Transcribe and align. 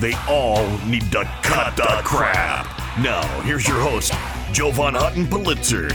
They 0.00 0.14
all 0.28 0.66
need 0.86 1.12
to 1.12 1.24
cut 1.42 1.76
the 1.76 2.00
crap. 2.02 2.66
Now, 2.98 3.22
here's 3.42 3.66
your 3.68 3.78
host, 3.78 4.12
Jovan 4.52 4.94
Hutton 4.94 5.28
Pulitzer. 5.28 5.88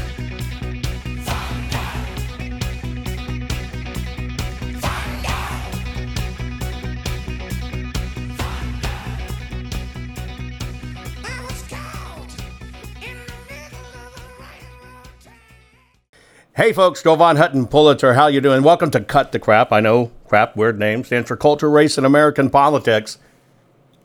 Hey 16.56 16.74
folks, 16.74 17.04
Jovan 17.04 17.36
Hutton 17.36 17.68
Pulitzer, 17.68 18.14
how 18.14 18.28
you 18.28 18.40
doing? 18.40 18.64
Welcome 18.64 18.92
to 18.92 19.02
Cut 19.02 19.34
the 19.34 19.40
Crap. 19.40 19.74
I 19.74 19.82
know 19.82 20.12
crap, 20.26 20.56
weird 20.56 20.80
name, 20.80 21.04
stands 21.04 21.28
for 21.28 21.36
culture, 21.36 21.70
race, 21.70 21.98
and 21.98 22.06
American 22.06 22.50
politics. 22.50 23.18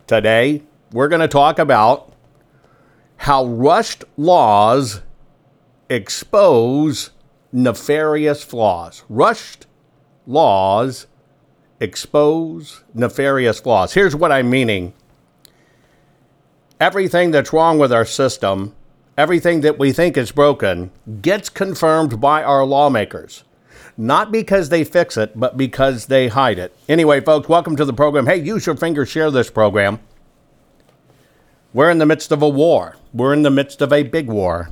Today, 0.07 0.63
we're 0.93 1.09
going 1.09 1.21
to 1.21 1.29
talk 1.29 1.59
about 1.59 2.13
how 3.17 3.45
rushed 3.45 4.05
laws 4.17 5.03
expose 5.89 7.11
nefarious 7.53 8.43
flaws. 8.43 9.03
Rushed 9.09 9.67
laws 10.27 11.07
expose 11.81 12.83
nefarious 12.93 13.61
flaws. 13.61 13.95
Here's 13.95 14.15
what 14.15 14.33
I'm 14.33 14.51
meaning. 14.51 14.93
Everything 16.81 17.31
that's 17.31 17.53
wrong 17.53 17.79
with 17.79 17.93
our 17.93 18.05
system 18.05 18.75
everything 19.17 19.61
that 19.61 19.79
we 19.79 19.93
think 19.93 20.17
is 20.17 20.33
broken 20.33 20.91
gets 21.23 21.49
confirmed 21.49 22.21
by 22.21 22.43
our 22.43 22.65
lawmakers. 22.65 23.45
Not 23.97 24.33
because 24.33 24.69
they 24.69 24.85
fix 24.85 25.17
it, 25.17 25.39
but 25.39 25.57
because 25.57 26.07
they 26.07 26.29
hide 26.29 26.59
it. 26.59 26.77
Anyway, 26.89 27.21
folks, 27.21 27.49
welcome 27.49 27.77
to 27.77 27.85
the 27.85 27.93
program. 27.93 28.27
Hey, 28.27 28.37
use 28.37 28.67
your 28.67 28.77
finger, 28.77 29.07
share 29.07 29.31
this 29.31 29.51
program. 29.51 30.01
We're 31.73 31.91
in 31.91 31.99
the 31.99 32.07
midst 32.07 32.31
of 32.33 32.43
a 32.43 32.49
war. 32.49 32.97
We're 33.13 33.33
in 33.33 33.43
the 33.43 33.51
midst 33.51 33.83
of 33.83 33.93
a 33.93 34.05
big 34.05 34.29
war. 34.29 34.71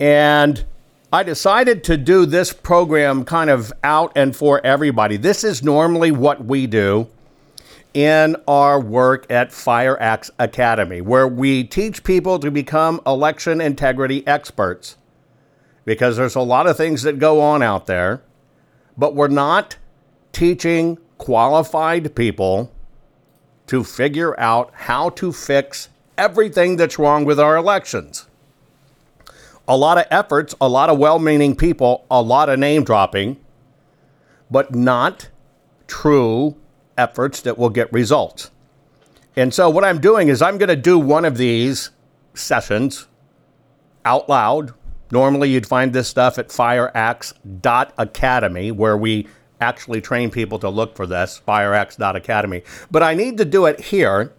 And 0.00 0.64
I 1.12 1.22
decided 1.22 1.84
to 1.84 1.96
do 1.96 2.26
this 2.26 2.52
program 2.52 3.24
kind 3.24 3.48
of 3.48 3.72
out 3.84 4.12
and 4.16 4.34
for 4.34 4.64
everybody. 4.66 5.16
This 5.16 5.44
is 5.44 5.62
normally 5.62 6.10
what 6.10 6.44
we 6.44 6.66
do 6.66 7.08
in 7.94 8.36
our 8.48 8.80
work 8.80 9.30
at 9.30 9.52
Fire 9.52 10.00
Axe 10.00 10.30
Academy, 10.38 11.00
where 11.00 11.28
we 11.28 11.62
teach 11.62 12.02
people 12.02 12.40
to 12.40 12.50
become 12.50 13.00
election 13.06 13.60
integrity 13.60 14.26
experts. 14.26 14.96
Because 15.84 16.16
there's 16.16 16.34
a 16.34 16.40
lot 16.40 16.66
of 16.66 16.76
things 16.76 17.02
that 17.02 17.18
go 17.18 17.40
on 17.40 17.62
out 17.62 17.86
there, 17.86 18.22
but 18.96 19.14
we're 19.14 19.28
not 19.28 19.76
teaching 20.32 20.98
qualified 21.18 22.14
people 22.14 22.72
to 23.66 23.84
figure 23.84 24.38
out 24.38 24.70
how 24.74 25.10
to 25.10 25.32
fix 25.32 25.88
everything 26.16 26.76
that's 26.76 26.98
wrong 26.98 27.24
with 27.24 27.40
our 27.40 27.56
elections. 27.56 28.26
A 29.66 29.76
lot 29.76 29.96
of 29.98 30.06
efforts, 30.10 30.54
a 30.60 30.68
lot 30.68 30.90
of 30.90 30.98
well 30.98 31.18
meaning 31.18 31.56
people, 31.56 32.04
a 32.10 32.20
lot 32.20 32.48
of 32.48 32.58
name 32.58 32.84
dropping, 32.84 33.38
but 34.50 34.74
not 34.74 35.28
true 35.86 36.56
efforts 36.98 37.40
that 37.42 37.56
will 37.56 37.70
get 37.70 37.92
results. 37.92 38.50
And 39.36 39.52
so, 39.52 39.68
what 39.70 39.84
I'm 39.84 40.00
doing 40.00 40.28
is 40.28 40.42
I'm 40.42 40.58
going 40.58 40.68
to 40.68 40.76
do 40.76 40.98
one 40.98 41.24
of 41.24 41.38
these 41.38 41.90
sessions 42.34 43.08
out 44.04 44.28
loud. 44.28 44.74
Normally, 45.14 45.48
you'd 45.48 45.64
find 45.64 45.92
this 45.92 46.08
stuff 46.08 46.40
at 46.40 46.48
fireaxe.academy, 46.48 48.72
where 48.72 48.96
we 48.96 49.28
actually 49.60 50.00
train 50.00 50.28
people 50.28 50.58
to 50.58 50.68
look 50.68 50.96
for 50.96 51.06
this, 51.06 51.40
fireaxe.academy. 51.46 52.64
But 52.90 53.04
I 53.04 53.14
need 53.14 53.38
to 53.38 53.44
do 53.44 53.66
it 53.66 53.78
here 53.78 54.32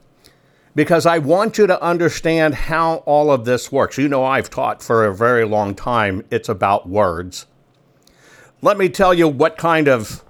because 0.75 1.05
I 1.05 1.19
want 1.19 1.57
you 1.57 1.65
to 1.65 1.81
understand 1.81 2.55
how 2.55 2.95
all 3.05 3.31
of 3.31 3.45
this 3.45 3.71
works. 3.71 3.97
You 3.97 4.09
know, 4.09 4.25
I've 4.25 4.49
taught 4.49 4.83
for 4.83 5.05
a 5.05 5.15
very 5.15 5.45
long 5.45 5.75
time, 5.75 6.25
it's 6.29 6.49
about 6.49 6.89
words. 6.89 7.45
Let 8.61 8.77
me 8.77 8.89
tell 8.89 9.13
you 9.13 9.29
what 9.29 9.55
kind 9.55 9.87
of 9.87 10.25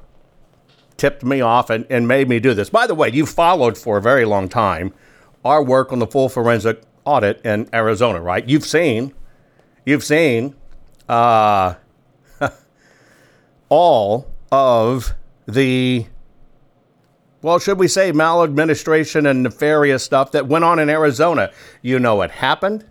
tipped 0.95 1.23
me 1.23 1.41
off 1.41 1.71
and, 1.71 1.87
and 1.89 2.07
made 2.07 2.29
me 2.29 2.39
do 2.39 2.53
this. 2.53 2.69
By 2.69 2.85
the 2.85 2.93
way, 2.93 3.09
you 3.09 3.25
followed 3.25 3.79
for 3.79 3.97
a 3.97 4.01
very 4.01 4.25
long 4.25 4.47
time 4.47 4.93
our 5.43 5.63
work 5.63 5.91
on 5.91 5.97
the 5.97 6.05
full 6.05 6.29
forensic 6.29 6.83
audit 7.03 7.43
in 7.43 7.67
Arizona, 7.73 8.21
right? 8.21 8.47
You've 8.47 8.63
seen, 8.63 9.11
you've 9.85 10.03
seen 10.03 10.55
uh, 11.07 11.75
all 13.69 14.27
of 14.51 15.13
the, 15.47 16.05
well, 17.41 17.59
should 17.59 17.77
we 17.77 17.87
say 17.87 18.11
maladministration 18.11 19.25
and 19.25 19.43
nefarious 19.43 20.03
stuff 20.03 20.31
that 20.31 20.47
went 20.47 20.63
on 20.63 20.79
in 20.79 20.89
Arizona. 20.89 21.51
You 21.81 21.99
know 21.99 22.21
it 22.21 22.31
happened. 22.31 22.85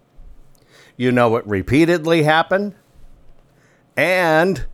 You 0.96 1.10
know 1.12 1.36
it 1.36 1.46
repeatedly 1.46 2.22
happened. 2.22 2.74
And, 3.96 4.66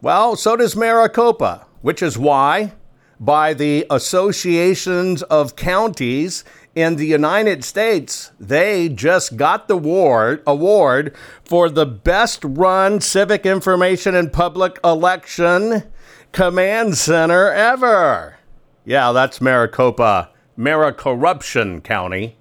well, 0.00 0.36
so 0.36 0.56
does 0.56 0.76
Maricopa 0.76 1.66
which 1.86 2.02
is 2.02 2.18
why, 2.18 2.72
by 3.20 3.54
the 3.54 3.86
associations 3.90 5.22
of 5.22 5.54
counties 5.54 6.42
in 6.76 6.96
the 6.96 7.06
United 7.06 7.64
States, 7.64 8.32
they 8.38 8.90
just 8.90 9.36
got 9.36 9.66
the 9.66 9.74
award, 9.74 10.42
award 10.46 11.16
for 11.42 11.70
the 11.70 11.86
best 11.86 12.44
run 12.44 13.00
civic 13.00 13.46
information 13.46 14.14
and 14.14 14.30
public 14.30 14.78
election 14.84 15.84
command 16.32 16.98
center 16.98 17.50
ever. 17.50 18.36
Yeah, 18.84 19.12
that's 19.12 19.40
Maricopa, 19.40 20.28
Maricorruption 20.56 21.82
County. 21.82 22.36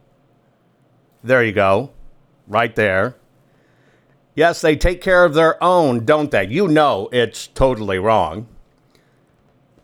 There 1.23 1.43
you 1.43 1.53
go, 1.53 1.91
right 2.45 2.75
there. 2.75 3.15
Yes, 4.35 4.59
they 4.59 4.75
take 4.75 4.99
care 5.01 5.23
of 5.23 5.33
their 5.33 5.63
own, 5.63 6.03
don't 6.03 6.29
they? 6.29 6.45
You 6.47 6.67
know 6.67 7.07
it's 7.13 7.47
totally 7.47 7.99
wrong. 7.99 8.47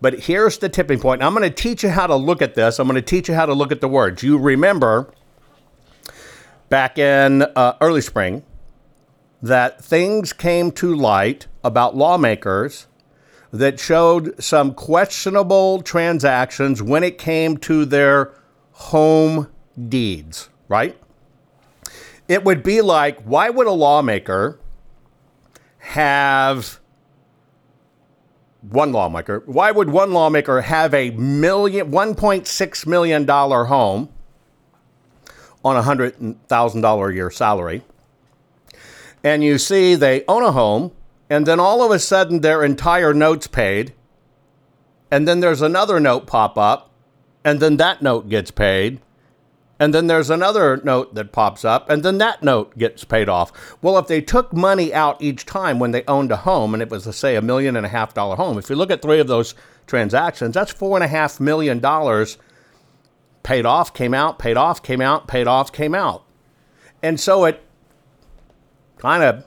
But 0.02 0.22
here's 0.22 0.58
the 0.58 0.68
tipping 0.68 1.00
point. 1.00 1.22
I'm 1.22 1.36
going 1.36 1.48
to 1.48 1.56
teach 1.56 1.84
you 1.84 1.90
how 1.90 2.08
to 2.08 2.16
look 2.16 2.42
at 2.42 2.56
this. 2.56 2.80
I'm 2.80 2.88
going 2.88 2.96
to 2.96 3.02
teach 3.04 3.30
you 3.30 3.36
how 3.36 3.46
to 3.46 3.54
look 3.54 3.72
at 3.72 3.82
the 3.82 3.88
words. 3.88 4.24
You 4.24 4.38
remember 4.40 5.14
back 6.70 6.98
in 6.98 7.44
uh, 7.44 7.78
early 7.80 8.02
spring 8.02 8.44
that 9.44 9.84
things 9.84 10.34
came 10.34 10.72
to 10.72 10.96
light 10.96 11.48
about 11.64 11.96
lawmakers 11.96 12.88
that 13.52 13.80
showed 13.80 14.42
some 14.42 14.74
questionable 14.74 15.82
transactions 15.84 16.82
when 16.82 17.04
it 17.04 17.18
came 17.18 17.58
to 17.58 17.86
their 17.86 18.34
home 18.72 19.48
deeds, 19.88 20.50
right? 20.68 20.98
It 22.28 22.44
would 22.44 22.64
be 22.64 22.82
like, 22.82 23.22
why 23.22 23.50
would 23.50 23.68
a 23.68 23.72
lawmaker 23.72 24.58
have 25.80 26.80
one 28.62 28.92
lawmaker. 28.92 29.44
Why 29.46 29.72
would 29.72 29.90
one 29.90 30.14
lawmaker 30.14 30.62
have 30.62 30.94
a 30.94 31.12
million, 31.12 31.92
$1.6 31.92 32.88
million 32.88 33.28
home 33.28 34.10
on 35.64 35.78
a 35.78 35.82
$100,000 35.82 37.10
a 37.10 37.14
year 37.14 37.32
salary? 37.32 37.82
And 39.24 39.44
you 39.44 39.58
see 39.58 39.96
they 39.96 40.24
own 40.28 40.44
a 40.44 40.52
home, 40.52 40.92
and 41.30 41.46
then 41.46 41.60
all 41.60 41.84
of 41.84 41.92
a 41.92 42.00
sudden 42.00 42.42
their 42.42 42.64
entire 42.64 43.14
note's 43.14 43.48
paid, 43.48 43.94
and 45.12 45.28
then 45.28 45.40
there's 45.40 45.62
another 45.62 46.00
note 46.00 46.26
pop 46.26 46.58
up, 46.58 46.90
and 47.44 47.60
then 47.60 47.78
that 47.78 48.02
note 48.02 48.30
gets 48.30 48.52
paid, 48.52 49.00
And 49.82 49.96
then 49.96 50.06
there's 50.06 50.30
another 50.30 50.80
note 50.84 51.16
that 51.16 51.32
pops 51.32 51.66
up, 51.66 51.90
and 51.90 52.04
then 52.04 52.20
that 52.20 52.44
note 52.44 52.78
gets 52.78 53.04
paid 53.04 53.28
off. 53.28 53.52
Well, 53.82 53.98
if 53.98 54.06
they 54.06 54.22
took 54.22 54.54
money 54.54 54.94
out 54.94 55.20
each 55.20 55.44
time 55.44 55.80
when 55.80 55.90
they 55.90 56.04
owned 56.08 56.32
a 56.32 56.36
home, 56.36 56.76
and 56.76 56.84
it 56.84 56.92
was, 56.92 57.16
say, 57.16 57.36
a 57.36 57.42
million 57.42 57.76
and 57.76 57.84
a 57.84 57.90
half 57.90 58.14
dollar 58.14 58.36
home, 58.36 58.60
if 58.60 58.70
you 58.70 58.76
look 58.76 58.92
at 58.92 59.02
three 59.02 59.20
of 59.20 59.26
those 59.26 59.56
transactions, 59.88 60.54
that's 60.54 60.72
four 60.72 60.98
and 60.98 61.04
a 61.04 61.08
half 61.08 61.40
million 61.40 61.80
dollars 61.80 62.38
paid 63.42 63.66
off, 63.66 63.92
came 63.92 64.14
out, 64.14 64.38
paid 64.38 64.56
off, 64.56 64.84
came 64.84 65.02
out, 65.02 65.28
paid 65.28 65.48
off, 65.48 65.72
came 65.72 65.96
out. 65.96 66.26
And 67.02 67.20
so 67.20 67.46
it 67.46 67.64
kind 69.00 69.24
of, 69.24 69.46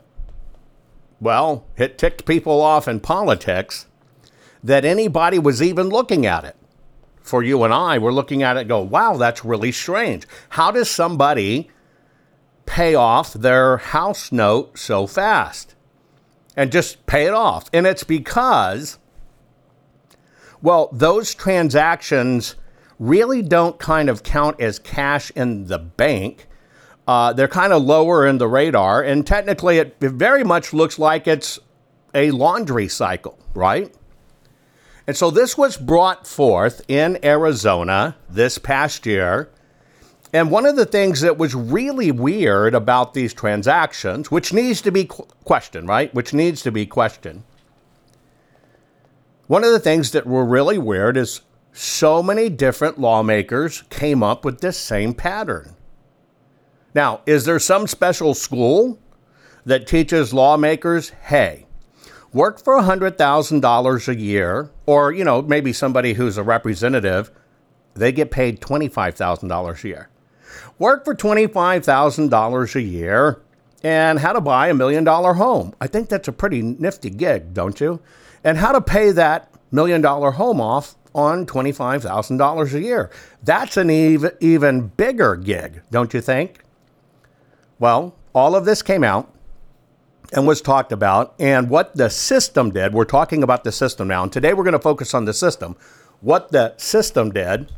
well, 1.21 1.65
it 1.77 1.97
ticked 1.97 2.27
people 2.27 2.61
off 2.61 2.89
in 2.89 2.99
politics 2.99 3.87
that 4.65 4.85
anybody 4.85 5.39
was 5.39 5.63
even 5.63 5.91
looking 5.91 6.27
at 6.27 6.43
it 6.43 6.57
for 7.25 7.43
you 7.43 7.65
and 7.65 7.73
I, 7.73 7.99
we're 7.99 8.13
looking 8.13 8.43
at 8.43 8.59
it 8.59 8.69
go, 8.69 8.81
wow, 8.81 9.17
that's 9.17 9.45
really 9.45 9.73
strange. 9.73 10.27
How 10.51 10.71
does 10.71 10.91
somebody 10.91 11.71
pay 12.67 12.95
off 12.95 13.33
their 13.33 13.79
house 13.79 14.31
note 14.31 14.79
so 14.79 15.07
fast 15.07 15.75
and 16.55 16.71
just 16.71 17.07
pay 17.07 17.25
it 17.27 17.33
off? 17.33 17.71
And 17.73 17.87
it's 17.87 18.05
because, 18.05 18.99
well, 20.61 20.91
those 20.93 21.35
transactions 21.35 22.57
really 22.99 23.41
don't 23.41 23.79
kind 23.79 24.11
of 24.11 24.23
count 24.23 24.61
as 24.61 24.79
cash 24.79 25.33
in 25.35 25.67
the 25.67 25.79
bank. 25.79 26.47
Uh, 27.09 27.33
they're 27.33 27.49
kind 27.49 27.73
of 27.73 27.83
lower 27.83 28.27
in 28.27 28.37
the 28.39 28.49
radar, 28.49 29.03
and 29.03 29.27
technically, 29.27 29.79
it, 29.79 29.97
it 30.01 30.13
very 30.13 30.43
much 30.45 30.73
looks 30.73 30.99
like 30.99 31.27
it's 31.27 31.59
a 32.15 32.31
laundry 32.31 32.89
cycle, 32.89 33.39
right? 33.55 33.95
And 35.07 35.17
so 35.17 35.31
this 35.31 35.59
was 35.59 35.77
brought 35.77 36.27
forth 36.27 36.83
in 36.89 37.19
Arizona 37.25 38.17
this 38.29 38.59
past 38.59 39.05
year. 39.05 39.51
And 40.33 40.51
one 40.51 40.67
of 40.67 40.77
the 40.77 40.87
things 40.87 41.21
that 41.21 41.39
was 41.39 41.55
really 41.55 42.11
weird 42.11 42.75
about 42.75 43.15
these 43.15 43.35
transactions, 43.35 44.31
which 44.31 44.53
needs 44.53 44.81
to 44.83 44.91
be 44.91 45.05
questioned, 45.05 45.89
right? 45.89 46.13
Which 46.15 46.33
needs 46.33 46.63
to 46.63 46.73
be 46.73 46.87
questioned. 46.87 47.45
One 49.47 49.63
of 49.63 49.73
the 49.73 49.79
things 49.79 50.13
that 50.13 50.27
were 50.27 50.45
really 50.45 50.79
weird 50.79 51.17
is 51.17 51.43
so 51.73 52.23
many 52.23 52.49
different 52.49 52.99
lawmakers 52.99 53.83
came 53.91 54.23
up 54.23 54.45
with 54.45 54.61
this 54.61 54.79
same 54.79 55.13
pattern. 55.13 55.77
Now, 56.95 57.21
is 57.27 57.45
there 57.45 57.59
some 57.59 57.87
special 57.87 58.35
school 58.35 58.99
that 59.67 59.87
teaches 59.87 60.33
lawmakers, 60.33 61.11
hey, 61.11 61.67
work 62.35 62.63
for 62.63 62.79
$100,000 62.79 64.09
a 64.09 64.21
year, 64.21 64.71
or, 64.85 65.13
you 65.13 65.25
know, 65.25 65.41
maybe 65.41 65.73
somebody 65.73 66.13
who's 66.13 66.37
a 66.37 66.43
representative, 66.43 67.31
they 67.95 68.13
get 68.13 68.31
paid 68.31 68.61
$25,000 68.61 69.85
a 69.85 69.89
year. 69.89 70.11
Work 70.79 71.05
for 71.05 71.15
$25,000 71.15 72.75
a 72.75 72.83
year 72.83 73.41
and 73.83 74.19
how 74.19 74.33
to 74.33 74.41
buy 74.41 74.69
a 74.69 74.75
million 74.75 75.05
dollar 75.05 75.35
home. 75.35 75.75
I 75.81 75.87
think 75.87 76.09
that's 76.09 76.27
a 76.27 76.33
pretty 76.33 76.63
nifty 76.63 77.11
gig, 77.11 77.55
don't 77.55 77.81
you? 77.81 78.01
And 78.43 78.59
how 78.59 78.73
to 78.73 78.81
pay 78.81 79.13
that 79.13 79.53
million 79.71 80.01
dollar 80.01 80.33
home 80.33 80.61
off 80.61 80.97
on 81.15 81.47
$25,000 81.47 82.75
a 82.75 82.81
year. 82.81 83.11
That's 83.43 83.77
an 83.77 83.91
even, 83.91 84.33
even 84.41 84.89
bigger 84.89 85.37
gig, 85.37 85.83
don't 85.91 86.13
you 86.13 86.21
think? 86.21 86.61
Well, 87.79 88.17
all 88.35 88.57
of 88.57 88.65
this 88.65 88.83
came 88.83 89.05
out 89.05 89.34
and 90.35 90.47
was 90.49 90.61
talked 90.61 90.91
about, 90.91 91.35
and 91.39 91.71
what 91.71 91.97
the 91.97 92.11
system 92.11 92.73
did. 92.73 92.93
We're 92.93 93.05
talking 93.05 93.43
about 93.43 93.63
the 93.63 93.73
system 93.73 94.09
now, 94.09 94.25
and 94.25 94.33
today 94.33 94.53
we're 94.53 94.65
going 94.65 94.73
to 94.73 94.81
focus 94.81 95.15
on 95.15 95.25
the 95.25 95.33
system. 95.33 95.77
What 96.21 96.51
the 96.51 96.75
system 96.77 97.31
did 97.31 97.73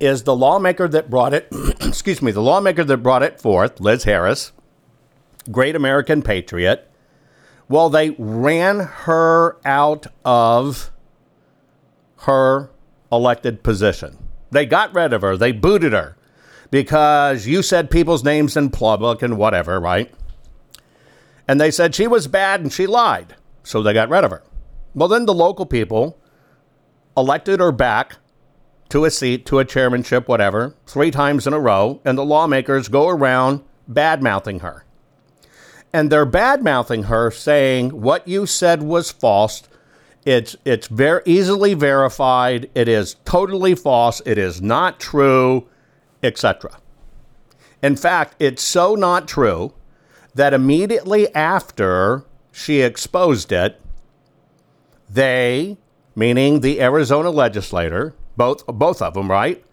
is 0.00 0.24
the 0.24 0.34
lawmaker 0.34 0.88
that 0.88 1.08
brought 1.08 1.32
it, 1.32 1.48
excuse 1.80 2.20
me, 2.20 2.32
the 2.32 2.42
lawmaker 2.42 2.82
that 2.82 2.98
brought 2.98 3.22
it 3.22 3.40
forth, 3.40 3.80
Liz 3.80 4.02
Harris, 4.02 4.52
great 5.50 5.76
American 5.76 6.22
patriot. 6.22 6.90
Well, 7.68 7.88
they 7.88 8.10
ran 8.18 8.80
her 8.80 9.56
out 9.64 10.08
of 10.24 10.90
her 12.18 12.70
elected 13.12 13.62
position. 13.62 14.18
They 14.50 14.66
got 14.66 14.92
rid 14.94 15.12
of 15.12 15.22
her. 15.22 15.36
They 15.36 15.52
booted 15.52 15.92
her 15.92 16.16
because 16.70 17.46
you 17.46 17.62
said 17.62 17.90
people's 17.90 18.24
names 18.24 18.56
in 18.56 18.70
public 18.70 19.22
and 19.22 19.38
whatever, 19.38 19.78
right? 19.78 20.12
And 21.46 21.60
they 21.60 21.70
said 21.70 21.94
she 21.94 22.06
was 22.06 22.26
bad 22.26 22.60
and 22.60 22.72
she 22.72 22.86
lied. 22.86 23.36
So 23.62 23.82
they 23.82 23.92
got 23.92 24.08
rid 24.08 24.24
of 24.24 24.30
her. 24.30 24.42
Well, 24.94 25.08
then 25.08 25.26
the 25.26 25.34
local 25.34 25.66
people 25.66 26.18
elected 27.16 27.60
her 27.60 27.72
back 27.72 28.16
to 28.90 29.04
a 29.04 29.10
seat, 29.10 29.46
to 29.46 29.58
a 29.58 29.64
chairmanship, 29.64 30.28
whatever, 30.28 30.74
three 30.86 31.10
times 31.10 31.46
in 31.46 31.54
a 31.54 31.58
row, 31.58 32.00
and 32.04 32.18
the 32.18 32.24
lawmakers 32.24 32.88
go 32.88 33.08
around 33.08 33.62
bad 33.88 34.22
mouthing 34.22 34.60
her. 34.60 34.84
And 35.92 36.10
they're 36.10 36.26
bad 36.26 36.62
mouthing 36.62 37.04
her, 37.04 37.30
saying 37.30 38.00
what 38.00 38.26
you 38.28 38.46
said 38.46 38.82
was 38.82 39.10
false. 39.10 39.62
It's 40.24 40.56
it's 40.64 40.86
very 40.86 41.22
easily 41.26 41.74
verified. 41.74 42.70
It 42.74 42.88
is 42.88 43.16
totally 43.24 43.74
false. 43.74 44.22
It 44.24 44.38
is 44.38 44.62
not 44.62 45.00
true, 45.00 45.68
etc. 46.22 46.78
In 47.82 47.96
fact, 47.96 48.36
it's 48.38 48.62
so 48.62 48.94
not 48.94 49.26
true 49.26 49.74
that 50.34 50.54
immediately 50.54 51.32
after 51.34 52.24
she 52.50 52.80
exposed 52.80 53.52
it, 53.52 53.80
they, 55.08 55.76
meaning 56.14 56.60
the 56.60 56.80
Arizona 56.80 57.30
legislator, 57.30 58.14
both 58.36 58.66
both 58.66 59.02
of 59.02 59.14
them, 59.14 59.30
right? 59.30 59.64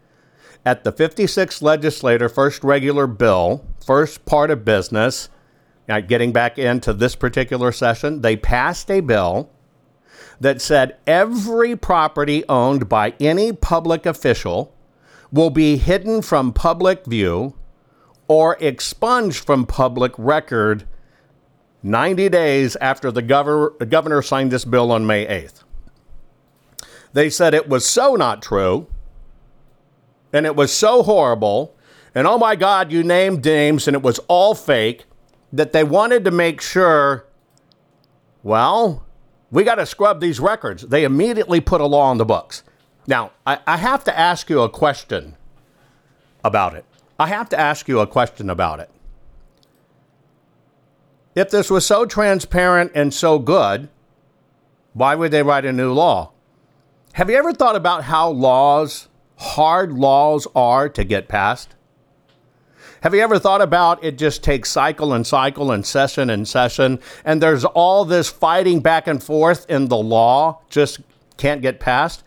At 0.65 0.83
the 0.83 0.91
56th 0.91 1.61
legislator, 1.61 2.27
first 2.27 2.63
regular 2.63 3.07
bill, 3.07 3.65
first 3.85 4.25
part 4.25 4.51
of 4.51 4.65
business, 4.65 5.29
now 5.87 6.01
getting 6.01 6.33
back 6.33 6.59
into 6.59 6.93
this 6.93 7.15
particular 7.15 7.71
session, 7.71 8.21
they 8.21 8.35
passed 8.35 8.91
a 8.91 8.99
bill 8.99 9.49
that 10.39 10.61
said 10.61 10.97
every 11.07 11.75
property 11.75 12.43
owned 12.47 12.87
by 12.87 13.13
any 13.19 13.51
public 13.51 14.05
official 14.05 14.73
will 15.31 15.49
be 15.49 15.77
hidden 15.77 16.21
from 16.21 16.53
public 16.53 17.05
view 17.05 17.53
or 18.29 18.55
expunged 18.61 19.43
from 19.43 19.65
public 19.65 20.13
record 20.17 20.87
90 21.81 22.29
days 22.29 22.75
after 22.77 23.11
the 23.11 23.23
gov- 23.23 23.89
governor 23.89 24.21
signed 24.21 24.51
this 24.51 24.63
bill 24.63 24.91
on 24.91 25.05
May 25.05 25.25
8th. 25.25 25.63
They 27.11 27.29
said 27.29 27.53
it 27.53 27.67
was 27.67 27.85
so 27.85 28.15
not 28.15 28.41
true 28.41 28.87
and 30.31 30.45
it 30.45 30.55
was 30.55 30.71
so 30.71 31.03
horrible 31.03 31.75
and 32.13 32.27
oh 32.27 32.37
my 32.37 32.55
God, 32.55 32.91
you 32.91 33.03
named 33.03 33.43
names 33.43 33.87
and 33.87 33.95
it 33.95 34.03
was 34.03 34.19
all 34.27 34.53
fake 34.53 35.05
that 35.51 35.73
they 35.73 35.83
wanted 35.83 36.23
to 36.25 36.31
make 36.31 36.61
sure, 36.61 37.25
well, 38.43 39.05
we 39.49 39.63
got 39.63 39.75
to 39.75 39.85
scrub 39.85 40.21
these 40.21 40.39
records. 40.39 40.83
They 40.83 41.03
immediately 41.03 41.61
put 41.61 41.81
a 41.81 41.85
law 41.85 42.03
on 42.09 42.19
the 42.19 42.25
books. 42.25 42.61
Now, 43.07 43.31
I, 43.47 43.59
I 43.65 43.77
have 43.77 44.03
to 44.03 44.17
ask 44.17 44.49
you 44.51 44.61
a 44.61 44.69
question 44.69 45.35
about 46.43 46.75
it. 46.75 46.85
I 47.19 47.27
have 47.27 47.49
to 47.49 47.59
ask 47.59 47.89
you 47.89 47.99
a 47.99 48.07
question 48.07 48.49
about 48.49 48.79
it. 48.79 48.89
If 51.35 51.49
this 51.49 51.69
was 51.69 51.85
so 51.85 52.05
transparent 52.05 52.93
and 52.95 53.13
so 53.13 53.39
good, 53.39 53.89
why 54.93 55.15
would 55.15 55.31
they 55.31 55.43
write 55.43 55.65
a 55.65 55.73
new 55.73 55.91
law? 55.91 56.31
Have 57.13 57.29
you 57.29 57.35
ever 57.35 57.53
thought 57.53 57.75
about 57.75 58.05
how 58.05 58.29
laws, 58.29 59.09
hard 59.37 59.91
laws, 59.91 60.47
are 60.55 60.87
to 60.87 61.03
get 61.03 61.27
passed? 61.27 61.75
Have 63.01 63.13
you 63.13 63.21
ever 63.21 63.37
thought 63.37 63.61
about 63.61 64.03
it 64.03 64.17
just 64.17 64.43
takes 64.43 64.69
cycle 64.69 65.13
and 65.13 65.27
cycle 65.27 65.71
and 65.71 65.85
session 65.85 66.29
and 66.29 66.47
session, 66.47 66.99
and 67.25 67.41
there's 67.41 67.65
all 67.65 68.05
this 68.05 68.29
fighting 68.29 68.79
back 68.79 69.07
and 69.07 69.21
forth 69.21 69.69
in 69.69 69.87
the 69.87 69.97
law 69.97 70.61
just 70.69 70.99
can't 71.37 71.61
get 71.61 71.79
passed? 71.79 72.23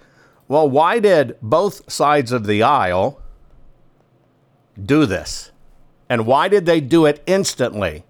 Well, 0.49 0.69
why 0.69 0.99
did 0.99 1.37
both 1.41 1.91
sides 1.91 2.33
of 2.33 2.47
the 2.47 2.63
aisle 2.63 3.22
do 4.81 5.07
this? 5.07 5.50
And 6.09 6.26
why 6.26 6.49
did 6.49 6.67
they 6.67 6.81
do 6.81 7.07
it 7.07 7.23
instantly? 7.26 8.05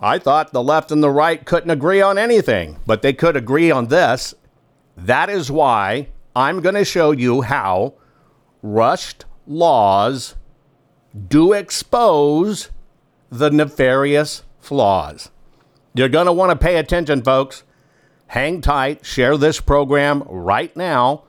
I 0.00 0.18
thought 0.18 0.52
the 0.52 0.62
left 0.62 0.92
and 0.92 1.02
the 1.02 1.10
right 1.10 1.44
couldn't 1.44 1.70
agree 1.70 2.02
on 2.02 2.18
anything, 2.18 2.78
but 2.84 3.00
they 3.00 3.12
could 3.12 3.36
agree 3.36 3.70
on 3.70 3.86
this. 3.86 4.34
That 4.96 5.30
is 5.30 5.50
why 5.50 6.08
I'm 6.36 6.60
going 6.60 6.74
to 6.74 6.84
show 6.84 7.12
you 7.12 7.42
how 7.42 7.94
rushed 8.62 9.24
laws 9.46 10.34
do 11.28 11.52
expose 11.52 12.70
the 13.30 13.50
nefarious 13.50 14.42
flaws. 14.60 15.30
You're 15.94 16.08
going 16.08 16.26
to 16.26 16.32
want 16.32 16.50
to 16.50 16.56
pay 16.56 16.76
attention, 16.76 17.22
folks. 17.22 17.62
Hang 18.26 18.60
tight, 18.60 19.06
share 19.06 19.36
this 19.36 19.60
program 19.60 20.24
right 20.26 20.76
now. 20.76 21.22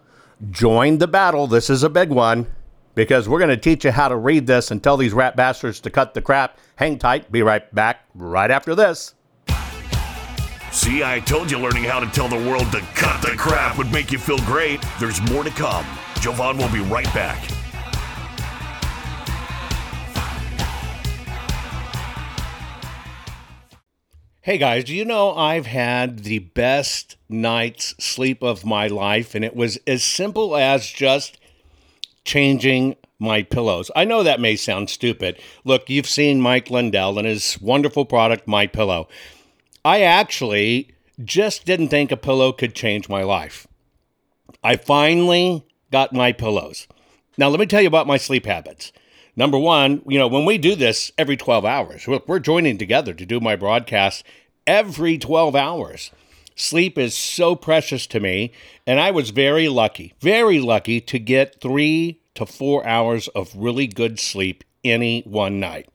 Join 0.50 0.98
the 0.98 1.08
battle. 1.08 1.48
This 1.48 1.70
is 1.70 1.84
a 1.84 1.89
big 1.89 2.10
one 2.10 2.48
because 2.96 3.30
we're 3.30 3.40
going 3.40 3.50
to 3.50 3.58
teach 3.58 3.86
you 3.86 3.92
how 3.92 4.08
to 4.08 4.16
read 4.16 4.48
this 4.48 4.72
and 4.72 4.82
tell 4.82 4.98
these 4.98 5.14
rat 5.14 5.36
bastards 5.36 5.80
to 5.82 5.90
cut 5.90 6.14
the 6.14 6.22
crap. 6.22 6.58
Hang 6.78 6.98
tight. 6.98 7.32
Be 7.32 7.44
right 7.44 7.74
back 7.75 8.06
right 8.16 8.50
after 8.50 8.74
this. 8.74 9.14
See, 10.72 11.04
I 11.04 11.22
told 11.22 11.52
you 11.52 11.60
learning 11.60 11.84
how 11.84 12.00
to 12.00 12.08
tell 12.08 12.28
the 12.28 12.50
world 12.50 12.72
to 12.72 12.82
cut 12.96 13.22
the 13.22 13.36
crap 13.38 13.78
would 13.78 13.92
make 13.92 14.12
you 14.12 14.18
feel 14.18 14.40
great. 14.40 14.84
There's 15.00 15.22
more 15.30 15.44
to 15.44 15.50
come. 15.52 15.86
Jovan 16.20 16.58
will 16.58 16.72
be 16.72 16.82
right 16.82 17.06
back. 17.14 17.42
Hey 24.42 24.60
guys, 24.60 24.84
do 24.84 24.94
you 24.94 25.06
know 25.06 25.34
I've 25.34 25.66
had 25.66 26.20
the 26.20 26.38
best 26.38 27.18
night's 27.28 27.96
sleep 28.04 28.44
of 28.44 28.64
my 28.64 28.86
life? 28.86 29.34
And 29.34 29.44
it 29.44 29.56
was 29.56 29.80
as 29.88 30.04
simple 30.04 30.56
as 30.56 30.88
just 30.88 31.40
changing 32.25 32.96
my 33.20 33.44
pillows. 33.44 33.89
I 33.96 34.03
know 34.03 34.24
that 34.24 34.41
may 34.41 34.55
sound 34.55 34.89
stupid. 34.89 35.39
Look, 35.63 35.89
you've 35.89 36.10
seen 36.10 36.41
Mike 36.41 36.70
Lindell 36.70 37.17
and 37.17 37.27
his 37.27 37.60
wonderful 37.62 38.05
product, 38.05 38.48
My 38.48 38.67
Pillow. 38.67 39.08
I 39.86 40.01
actually 40.01 40.91
just 41.24 41.65
didn't 41.65 41.89
think 41.89 42.12
a 42.12 42.17
pillow 42.17 42.51
could 42.51 42.75
change 42.75 43.08
my 43.08 43.24
life. 43.24 43.67
I 44.63 44.75
finally 44.75 45.65
got 45.91 46.12
my 46.12 46.32
pillows. 46.32 46.88
Now, 47.38 47.50
let 47.50 47.60
me 47.60 47.65
tell 47.65 47.82
you 47.82 47.88
about 47.88 48.08
my 48.08 48.17
sleep 48.17 48.46
habits. 48.46 48.91
Number 49.36 49.60
one, 49.60 50.01
you 50.08 50.17
know, 50.17 50.27
when 50.27 50.46
we 50.46 50.58
do 50.58 50.75
this 50.75 51.12
every 51.17 51.38
12 51.38 51.65
hours, 51.65 52.08
look, 52.08 52.27
we're 52.27 52.39
joining 52.39 52.77
together 52.77 53.13
to 53.13 53.25
do 53.25 53.39
my 53.39 53.55
broadcast 53.55 54.24
every 54.65 55.17
12 55.17 55.55
hours. 55.55 56.12
Sleep 56.56 56.98
is 56.98 57.16
so 57.16 57.56
precious 57.56 58.08
to 58.08 58.20
me, 58.20 58.52
and 58.88 59.00
I 59.00 59.12
was 59.12 59.30
very 59.32 59.68
lucky, 59.68 60.14
very 60.20 60.60
lucky 60.60 61.02
to 61.02 61.20
get 61.20 61.62
three 61.62 62.22
to 62.36 62.46
four 62.46 62.86
hours 62.86 63.28
of 63.30 63.56
really 63.56 63.88
good 63.88 64.20
sleep 64.20 64.64
any 64.84 65.22
one 65.24 65.60
night. 65.60 65.90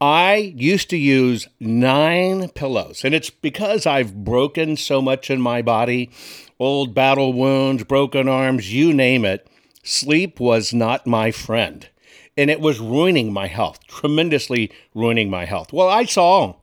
I 0.00 0.54
used 0.56 0.90
to 0.90 0.96
use 0.96 1.48
nine 1.60 2.48
pillows, 2.50 3.04
and 3.04 3.14
it's 3.14 3.30
because 3.30 3.86
I've 3.86 4.24
broken 4.24 4.76
so 4.76 5.00
much 5.00 5.30
in 5.30 5.40
my 5.40 5.62
body 5.62 6.10
old 6.58 6.94
battle 6.94 7.32
wounds, 7.32 7.84
broken 7.84 8.28
arms, 8.28 8.72
you 8.72 8.92
name 8.92 9.24
it. 9.24 9.46
Sleep 9.82 10.38
was 10.38 10.74
not 10.74 11.06
my 11.06 11.30
friend 11.30 11.88
and 12.36 12.50
it 12.50 12.60
was 12.60 12.80
ruining 12.80 13.32
my 13.32 13.46
health, 13.46 13.86
tremendously 13.86 14.70
ruining 14.94 15.28
my 15.28 15.44
health. 15.44 15.72
Well, 15.72 15.88
I 15.88 16.04
saw 16.04 16.54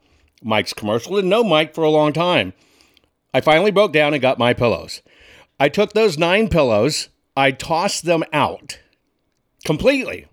Mike's 0.42 0.74
commercial, 0.74 1.16
didn't 1.16 1.30
know 1.30 1.44
Mike 1.44 1.76
for 1.76 1.84
a 1.84 1.90
long 1.90 2.14
time. 2.14 2.54
I 3.34 3.42
finally 3.42 3.72
broke 3.72 3.94
down 3.94 4.14
and 4.14 4.22
got 4.22 4.40
my 4.40 4.54
pillows. 4.54 5.02
I 5.60 5.70
took 5.70 5.94
those 5.94 6.18
nine 6.18 6.50
pillows, 6.50 7.10
I 7.36 7.52
tossed 7.52 8.06
them 8.06 8.24
out 8.32 8.80
completely. 9.66 10.28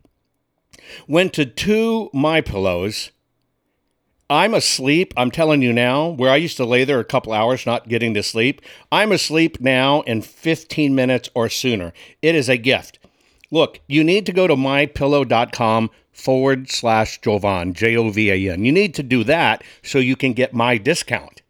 Went 1.08 1.32
to 1.34 1.44
two 1.44 2.10
my 2.12 2.40
pillows. 2.40 3.10
I'm 4.30 4.54
asleep. 4.54 5.12
I'm 5.16 5.30
telling 5.30 5.60
you 5.60 5.72
now, 5.72 6.08
where 6.08 6.30
I 6.30 6.36
used 6.36 6.56
to 6.56 6.64
lay 6.64 6.84
there 6.84 6.98
a 6.98 7.04
couple 7.04 7.32
hours 7.32 7.66
not 7.66 7.88
getting 7.88 8.14
to 8.14 8.22
sleep, 8.22 8.62
I'm 8.90 9.12
asleep 9.12 9.60
now 9.60 10.00
in 10.02 10.22
15 10.22 10.94
minutes 10.94 11.28
or 11.34 11.48
sooner. 11.48 11.92
It 12.22 12.34
is 12.34 12.48
a 12.48 12.56
gift. 12.56 12.98
Look, 13.50 13.80
you 13.86 14.02
need 14.02 14.24
to 14.26 14.32
go 14.32 14.46
to 14.46 14.56
mypillow.com 14.56 15.90
forward 16.10 16.70
slash 16.70 17.20
Jovan, 17.20 17.74
J 17.74 17.96
O 17.96 18.08
V 18.10 18.30
A 18.30 18.52
N. 18.52 18.64
You 18.64 18.72
need 18.72 18.94
to 18.94 19.02
do 19.02 19.24
that 19.24 19.62
so 19.82 19.98
you 19.98 20.16
can 20.16 20.32
get 20.32 20.54
my 20.54 20.78
discount. 20.78 21.42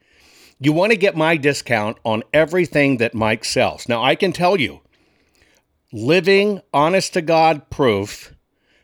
You 0.64 0.72
want 0.72 0.92
to 0.92 0.96
get 0.96 1.14
my 1.14 1.36
discount 1.36 1.98
on 2.04 2.22
everything 2.32 2.96
that 2.96 3.14
Mike 3.14 3.44
sells. 3.44 3.86
Now, 3.86 4.02
I 4.02 4.14
can 4.14 4.32
tell 4.32 4.58
you, 4.58 4.80
living 5.92 6.62
honest 6.72 7.12
to 7.12 7.20
God 7.20 7.68
proof 7.68 8.34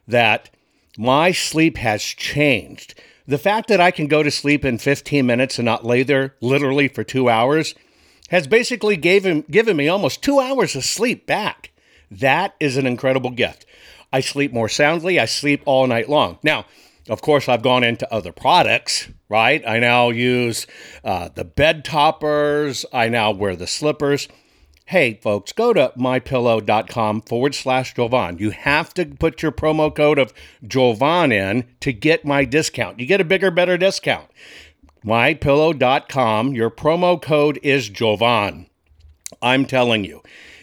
that 0.06 0.50
my 0.98 1.32
sleep 1.32 1.78
has 1.78 2.02
changed. 2.02 3.00
The 3.26 3.38
fact 3.38 3.68
that 3.68 3.80
I 3.80 3.92
can 3.92 4.08
go 4.08 4.22
to 4.22 4.30
sleep 4.30 4.62
in 4.62 4.76
15 4.76 5.24
minutes 5.24 5.58
and 5.58 5.64
not 5.64 5.86
lay 5.86 6.02
there 6.02 6.34
literally 6.42 6.86
for 6.86 7.02
two 7.02 7.30
hours 7.30 7.74
has 8.28 8.46
basically 8.46 8.98
gave 8.98 9.24
him, 9.24 9.46
given 9.50 9.78
me 9.78 9.88
almost 9.88 10.22
two 10.22 10.38
hours 10.38 10.76
of 10.76 10.84
sleep 10.84 11.26
back. 11.26 11.70
That 12.10 12.56
is 12.60 12.76
an 12.76 12.86
incredible 12.86 13.30
gift. 13.30 13.64
I 14.12 14.20
sleep 14.20 14.52
more 14.52 14.68
soundly. 14.68 15.18
I 15.18 15.24
sleep 15.24 15.62
all 15.64 15.86
night 15.86 16.10
long. 16.10 16.40
Now, 16.42 16.66
of 17.10 17.22
course, 17.22 17.48
I've 17.48 17.62
gone 17.62 17.82
into 17.82 18.10
other 18.12 18.30
products, 18.30 19.08
right? 19.28 19.62
I 19.66 19.80
now 19.80 20.10
use 20.10 20.66
uh, 21.04 21.28
the 21.34 21.44
bed 21.44 21.84
toppers. 21.84 22.86
I 22.92 23.08
now 23.08 23.32
wear 23.32 23.56
the 23.56 23.66
slippers. 23.66 24.28
Hey, 24.86 25.14
folks, 25.14 25.52
go 25.52 25.72
to 25.72 25.92
mypillow.com 25.96 27.22
forward 27.22 27.54
slash 27.54 27.94
Jovan. 27.94 28.38
You 28.38 28.50
have 28.50 28.94
to 28.94 29.06
put 29.06 29.42
your 29.42 29.50
promo 29.52 29.94
code 29.94 30.20
of 30.20 30.32
Jovan 30.64 31.32
in 31.32 31.64
to 31.80 31.92
get 31.92 32.24
my 32.24 32.44
discount. 32.44 33.00
You 33.00 33.06
get 33.06 33.20
a 33.20 33.24
bigger, 33.24 33.50
better 33.50 33.76
discount. 33.76 34.30
Mypillow.com. 35.04 36.54
Your 36.54 36.70
promo 36.70 37.20
code 37.20 37.58
is 37.62 37.88
Jovan. 37.88 38.66
I'm 39.42 39.66
telling 39.66 40.04
you. 40.04 40.22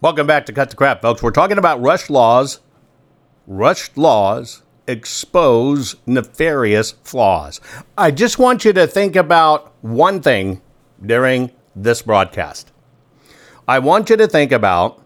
Welcome 0.00 0.28
back 0.28 0.46
to 0.46 0.52
Cut 0.52 0.70
the 0.70 0.76
Crap, 0.76 1.02
folks. 1.02 1.24
We're 1.24 1.32
talking 1.32 1.58
about 1.58 1.82
Rush 1.82 2.08
laws. 2.08 2.60
Rush 3.48 3.90
laws 3.96 4.62
expose 4.86 5.96
nefarious 6.06 6.92
flaws. 7.02 7.60
I 7.96 8.12
just 8.12 8.38
want 8.38 8.64
you 8.64 8.72
to 8.74 8.86
think 8.86 9.16
about 9.16 9.74
one 9.80 10.22
thing 10.22 10.62
during 11.04 11.50
this 11.74 12.02
broadcast. 12.02 12.70
I 13.66 13.80
want 13.80 14.08
you 14.08 14.16
to 14.18 14.28
think 14.28 14.52
about 14.52 15.04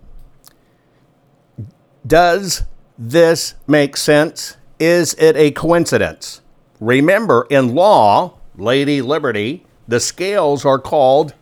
does 2.06 2.64
this 2.98 3.54
make 3.66 3.96
sense? 3.96 4.58
Is 4.78 5.14
it 5.14 5.36
a 5.36 5.52
coincidence? 5.52 6.42
Remember, 6.80 7.46
in 7.48 7.74
law, 7.74 8.36
Lady 8.58 9.00
Liberty, 9.00 9.64
the 9.88 10.00
scales 10.00 10.66
are 10.66 10.78
called, 10.78 11.32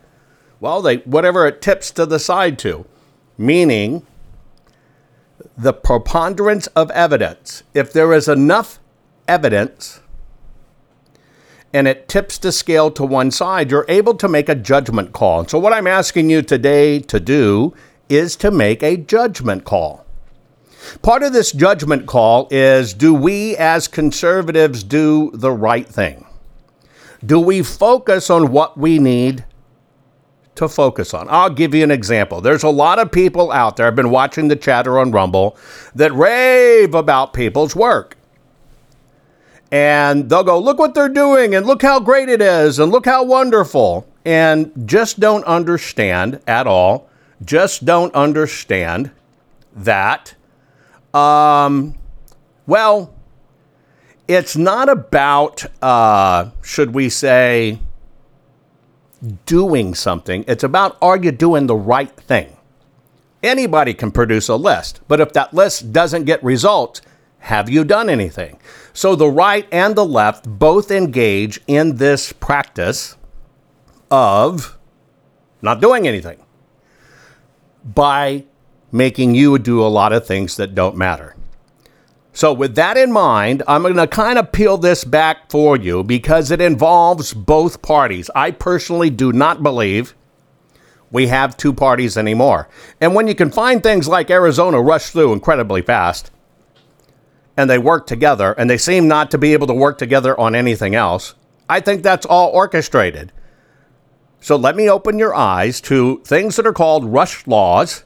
well, 0.61 0.81
they 0.81 0.97
whatever 0.99 1.45
it 1.45 1.61
tips 1.61 1.91
to 1.91 2.05
the 2.05 2.17
side 2.17 2.57
to 2.59 2.85
meaning 3.41 4.05
the 5.57 5.73
preponderance 5.73 6.67
of 6.67 6.89
evidence. 6.91 7.63
If 7.73 7.91
there 7.91 8.13
is 8.13 8.27
enough 8.27 8.79
evidence 9.27 10.01
and 11.73 11.87
it 11.87 12.07
tips 12.07 12.37
the 12.37 12.51
scale 12.51 12.91
to 12.91 13.03
one 13.03 13.31
side, 13.31 13.71
you're 13.71 13.85
able 13.87 14.15
to 14.15 14.27
make 14.27 14.49
a 14.49 14.55
judgment 14.55 15.13
call. 15.13 15.47
So, 15.47 15.57
what 15.59 15.73
I'm 15.73 15.87
asking 15.87 16.29
you 16.29 16.41
today 16.41 16.99
to 16.99 17.19
do 17.19 17.73
is 18.09 18.35
to 18.37 18.51
make 18.51 18.83
a 18.83 18.97
judgment 18.97 19.63
call. 19.63 20.05
Part 21.01 21.23
of 21.23 21.31
this 21.31 21.51
judgment 21.51 22.07
call 22.07 22.47
is 22.51 22.93
do 22.93 23.13
we 23.13 23.55
as 23.55 23.87
conservatives 23.87 24.83
do 24.83 25.31
the 25.33 25.51
right 25.51 25.87
thing? 25.87 26.25
Do 27.25 27.39
we 27.39 27.61
focus 27.61 28.29
on 28.29 28.51
what 28.51 28.77
we 28.77 28.99
need 28.99 29.45
to 30.61 30.69
focus 30.69 31.13
on. 31.13 31.27
I'll 31.29 31.49
give 31.49 31.75
you 31.75 31.83
an 31.83 31.91
example. 31.91 32.39
There's 32.39 32.63
a 32.63 32.69
lot 32.69 32.99
of 32.99 33.11
people 33.11 33.51
out 33.51 33.75
there, 33.75 33.87
I've 33.87 33.95
been 33.95 34.11
watching 34.11 34.47
the 34.47 34.55
chatter 34.55 34.99
on 34.99 35.11
Rumble, 35.11 35.57
that 35.95 36.13
rave 36.13 36.95
about 36.95 37.33
people's 37.33 37.75
work. 37.75 38.15
And 39.71 40.29
they'll 40.29 40.43
go, 40.43 40.59
look 40.59 40.79
what 40.79 40.93
they're 40.93 41.09
doing, 41.09 41.55
and 41.55 41.65
look 41.65 41.81
how 41.81 41.99
great 41.99 42.29
it 42.29 42.41
is, 42.41 42.77
and 42.77 42.91
look 42.91 43.05
how 43.05 43.23
wonderful. 43.23 44.05
And 44.25 44.71
just 44.85 45.19
don't 45.19 45.43
understand 45.45 46.41
at 46.45 46.67
all, 46.67 47.09
just 47.43 47.85
don't 47.85 48.13
understand 48.13 49.11
that, 49.75 50.35
um, 51.13 51.95
well, 52.67 53.13
it's 54.27 54.55
not 54.55 54.89
about, 54.89 55.65
uh, 55.81 56.51
should 56.61 56.93
we 56.93 57.09
say, 57.09 57.79
doing 59.45 59.93
something. 59.93 60.43
It's 60.47 60.63
about 60.63 60.97
are 61.01 61.17
you 61.17 61.31
doing 61.31 61.67
the 61.67 61.75
right 61.75 62.15
thing? 62.15 62.57
Anybody 63.43 63.93
can 63.93 64.11
produce 64.11 64.47
a 64.49 64.55
list, 64.55 65.01
but 65.07 65.19
if 65.19 65.33
that 65.33 65.53
list 65.53 65.91
doesn't 65.91 66.25
get 66.25 66.43
results, 66.43 67.01
Have 67.41 67.69
you 67.69 67.83
done 67.83 68.07
anything? 68.09 68.59
So 68.93 69.15
the 69.15 69.27
right 69.27 69.67
and 69.71 69.95
the 69.95 70.05
left 70.05 70.47
both 70.47 70.91
engage 70.91 71.59
in 71.65 71.97
this 71.97 72.31
practice 72.31 73.17
of 74.11 74.77
not 75.61 75.81
doing 75.81 76.07
anything 76.07 76.39
by 77.83 78.45
making 78.91 79.33
you 79.33 79.57
do 79.57 79.81
a 79.81 79.89
lot 79.89 80.13
of 80.13 80.25
things 80.25 80.55
that 80.57 80.75
don't 80.75 80.95
matter. 80.95 81.35
So, 82.33 82.53
with 82.53 82.75
that 82.75 82.95
in 82.97 83.11
mind, 83.11 83.61
I'm 83.67 83.81
going 83.81 83.95
to 83.95 84.07
kind 84.07 84.39
of 84.39 84.53
peel 84.53 84.77
this 84.77 85.03
back 85.03 85.49
for 85.49 85.75
you 85.75 86.03
because 86.03 86.49
it 86.49 86.61
involves 86.61 87.33
both 87.33 87.81
parties. 87.81 88.29
I 88.33 88.51
personally 88.51 89.09
do 89.09 89.33
not 89.33 89.61
believe 89.61 90.15
we 91.11 91.27
have 91.27 91.57
two 91.57 91.73
parties 91.73 92.17
anymore. 92.17 92.69
And 93.01 93.13
when 93.13 93.27
you 93.27 93.35
can 93.35 93.51
find 93.51 93.83
things 93.83 94.07
like 94.07 94.29
Arizona 94.29 94.81
rush 94.81 95.09
through 95.09 95.33
incredibly 95.33 95.81
fast, 95.81 96.31
and 97.57 97.69
they 97.69 97.77
work 97.77 98.07
together, 98.07 98.53
and 98.53 98.69
they 98.69 98.77
seem 98.77 99.09
not 99.09 99.29
to 99.31 99.37
be 99.37 99.51
able 99.51 99.67
to 99.67 99.73
work 99.73 99.97
together 99.97 100.39
on 100.39 100.55
anything 100.55 100.95
else, 100.95 101.35
I 101.69 101.81
think 101.81 102.01
that's 102.01 102.25
all 102.25 102.49
orchestrated. 102.51 103.33
So 104.39 104.55
let 104.55 104.77
me 104.77 104.89
open 104.89 105.19
your 105.19 105.35
eyes 105.35 105.81
to 105.81 106.21
things 106.25 106.55
that 106.55 106.65
are 106.65 106.73
called 106.73 107.05
rush 107.05 107.45
laws 107.45 108.05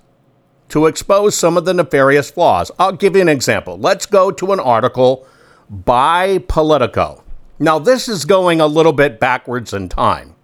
to 0.69 0.88
expose 0.88 1.38
some 1.38 1.57
of 1.57 1.65
the 1.65 1.74
nefarious 1.74 2.31
flaws. 2.31 2.72
I'll 2.79 2.91
give 2.91 3.15
you 3.15 3.22
an 3.22 3.29
example. 3.29 3.77
Let's 3.77 4.05
go 4.05 4.31
to 4.31 4.53
an 4.53 4.60
article 4.60 5.27
by 5.69 6.39
Politico. 6.48 7.24
Now, 7.60 7.79
this 7.79 8.07
is 8.07 8.25
going 8.25 8.60
a 8.60 8.67
little 8.67 8.93
bit 8.93 9.19
backwards 9.19 9.74
in 9.74 9.89
time. 9.89 10.36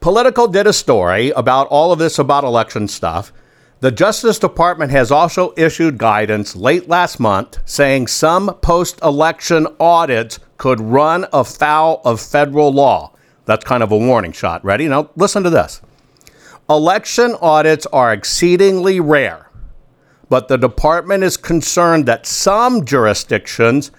Politico 0.00 0.46
did 0.46 0.66
a 0.66 0.72
story 0.72 1.30
about 1.30 1.68
all 1.68 1.92
of 1.92 1.98
this 1.98 2.18
about 2.18 2.44
election 2.44 2.88
stuff. 2.88 3.32
The 3.80 3.90
Justice 3.90 4.38
Department 4.38 4.90
has 4.90 5.10
also 5.10 5.52
issued 5.56 5.98
guidance 5.98 6.56
late 6.56 6.88
last 6.88 7.20
month 7.20 7.58
saying 7.64 8.06
some 8.06 8.54
post 8.62 9.00
election 9.02 9.66
audits 9.78 10.38
could 10.56 10.80
run 10.80 11.26
afoul 11.32 12.00
of 12.04 12.20
federal 12.20 12.72
law. 12.72 13.12
That's 13.44 13.64
kind 13.64 13.82
of 13.82 13.92
a 13.92 13.98
warning 13.98 14.32
shot. 14.32 14.64
Ready? 14.64 14.88
Now, 14.88 15.10
listen 15.14 15.42
to 15.42 15.50
this. 15.50 15.82
Election 16.68 17.36
audits 17.40 17.86
are 17.86 18.12
exceedingly 18.12 18.98
rare, 18.98 19.48
but 20.28 20.48
the 20.48 20.58
department 20.58 21.22
is 21.22 21.36
concerned 21.36 22.06
that 22.06 22.26
some 22.26 22.84
jurisdictions 22.84 23.92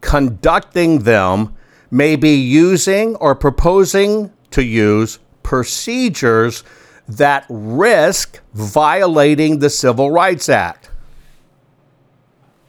conducting 0.00 1.00
them 1.00 1.54
may 1.90 2.16
be 2.16 2.34
using 2.34 3.14
or 3.16 3.34
proposing 3.34 4.32
to 4.50 4.64
use 4.64 5.20
procedures 5.42 6.64
that 7.08 7.46
risk 7.48 8.40
violating 8.52 9.60
the 9.60 9.70
Civil 9.70 10.10
Rights 10.10 10.48
Act. 10.48 10.90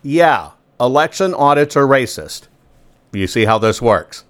Yeah, 0.03 0.51
election 0.79 1.34
audits 1.34 1.75
are 1.75 1.88
racist. 1.88 2.48
You 3.12 3.27
see 3.27 3.46
how 3.46 3.58
this 3.58 3.82
works. 3.82 4.24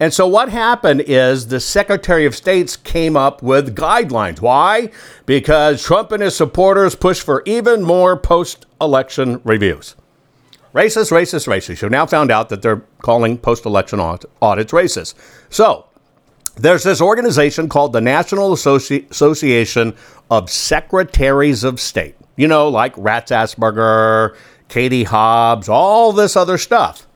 And 0.00 0.14
so 0.14 0.26
what 0.28 0.48
happened 0.48 1.02
is 1.06 1.48
the 1.48 1.58
Secretary 1.58 2.24
of 2.24 2.36
States 2.36 2.76
came 2.76 3.16
up 3.16 3.42
with 3.42 3.74
guidelines. 3.74 4.40
Why? 4.40 4.90
Because 5.26 5.82
Trump 5.82 6.12
and 6.12 6.22
his 6.22 6.36
supporters 6.36 6.94
pushed 6.94 7.22
for 7.22 7.42
even 7.46 7.82
more 7.82 8.16
post 8.16 8.66
election 8.80 9.40
reviews. 9.42 9.96
Racist, 10.72 11.10
racist, 11.10 11.48
racist. 11.48 11.82
You've 11.82 11.90
now 11.90 12.06
found 12.06 12.30
out 12.30 12.48
that 12.50 12.62
they're 12.62 12.84
calling 13.02 13.38
post 13.38 13.66
election 13.66 13.98
audits 13.98 14.72
racist. 14.72 15.14
So 15.50 15.86
there's 16.54 16.84
this 16.84 17.00
organization 17.00 17.68
called 17.68 17.92
the 17.92 18.00
National 18.00 18.52
Associ- 18.52 19.10
Association 19.10 19.96
of 20.30 20.48
Secretaries 20.48 21.64
of 21.64 21.80
State. 21.80 22.14
You 22.36 22.46
know, 22.46 22.68
like 22.68 22.94
Raffensperger, 22.94 24.36
Katie 24.68 25.04
Hobbs, 25.04 25.68
all 25.68 26.12
this 26.12 26.36
other 26.36 26.58
stuff. 26.58 27.07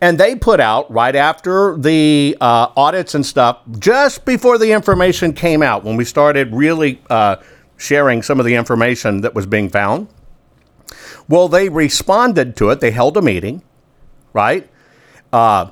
And 0.00 0.18
they 0.18 0.34
put 0.34 0.60
out 0.60 0.90
right 0.90 1.16
after 1.16 1.76
the 1.76 2.36
uh, 2.40 2.68
audits 2.76 3.14
and 3.14 3.24
stuff, 3.24 3.60
just 3.78 4.24
before 4.24 4.58
the 4.58 4.72
information 4.72 5.32
came 5.32 5.62
out, 5.62 5.84
when 5.84 5.96
we 5.96 6.04
started 6.04 6.52
really 6.52 7.00
uh, 7.08 7.36
sharing 7.76 8.22
some 8.22 8.38
of 8.38 8.44
the 8.46 8.54
information 8.54 9.22
that 9.22 9.34
was 9.34 9.46
being 9.46 9.68
found. 9.70 10.08
Well, 11.28 11.48
they 11.48 11.68
responded 11.68 12.56
to 12.56 12.70
it. 12.70 12.80
They 12.80 12.90
held 12.90 13.16
a 13.16 13.22
meeting, 13.22 13.62
right? 14.32 14.68
Uh, 15.32 15.70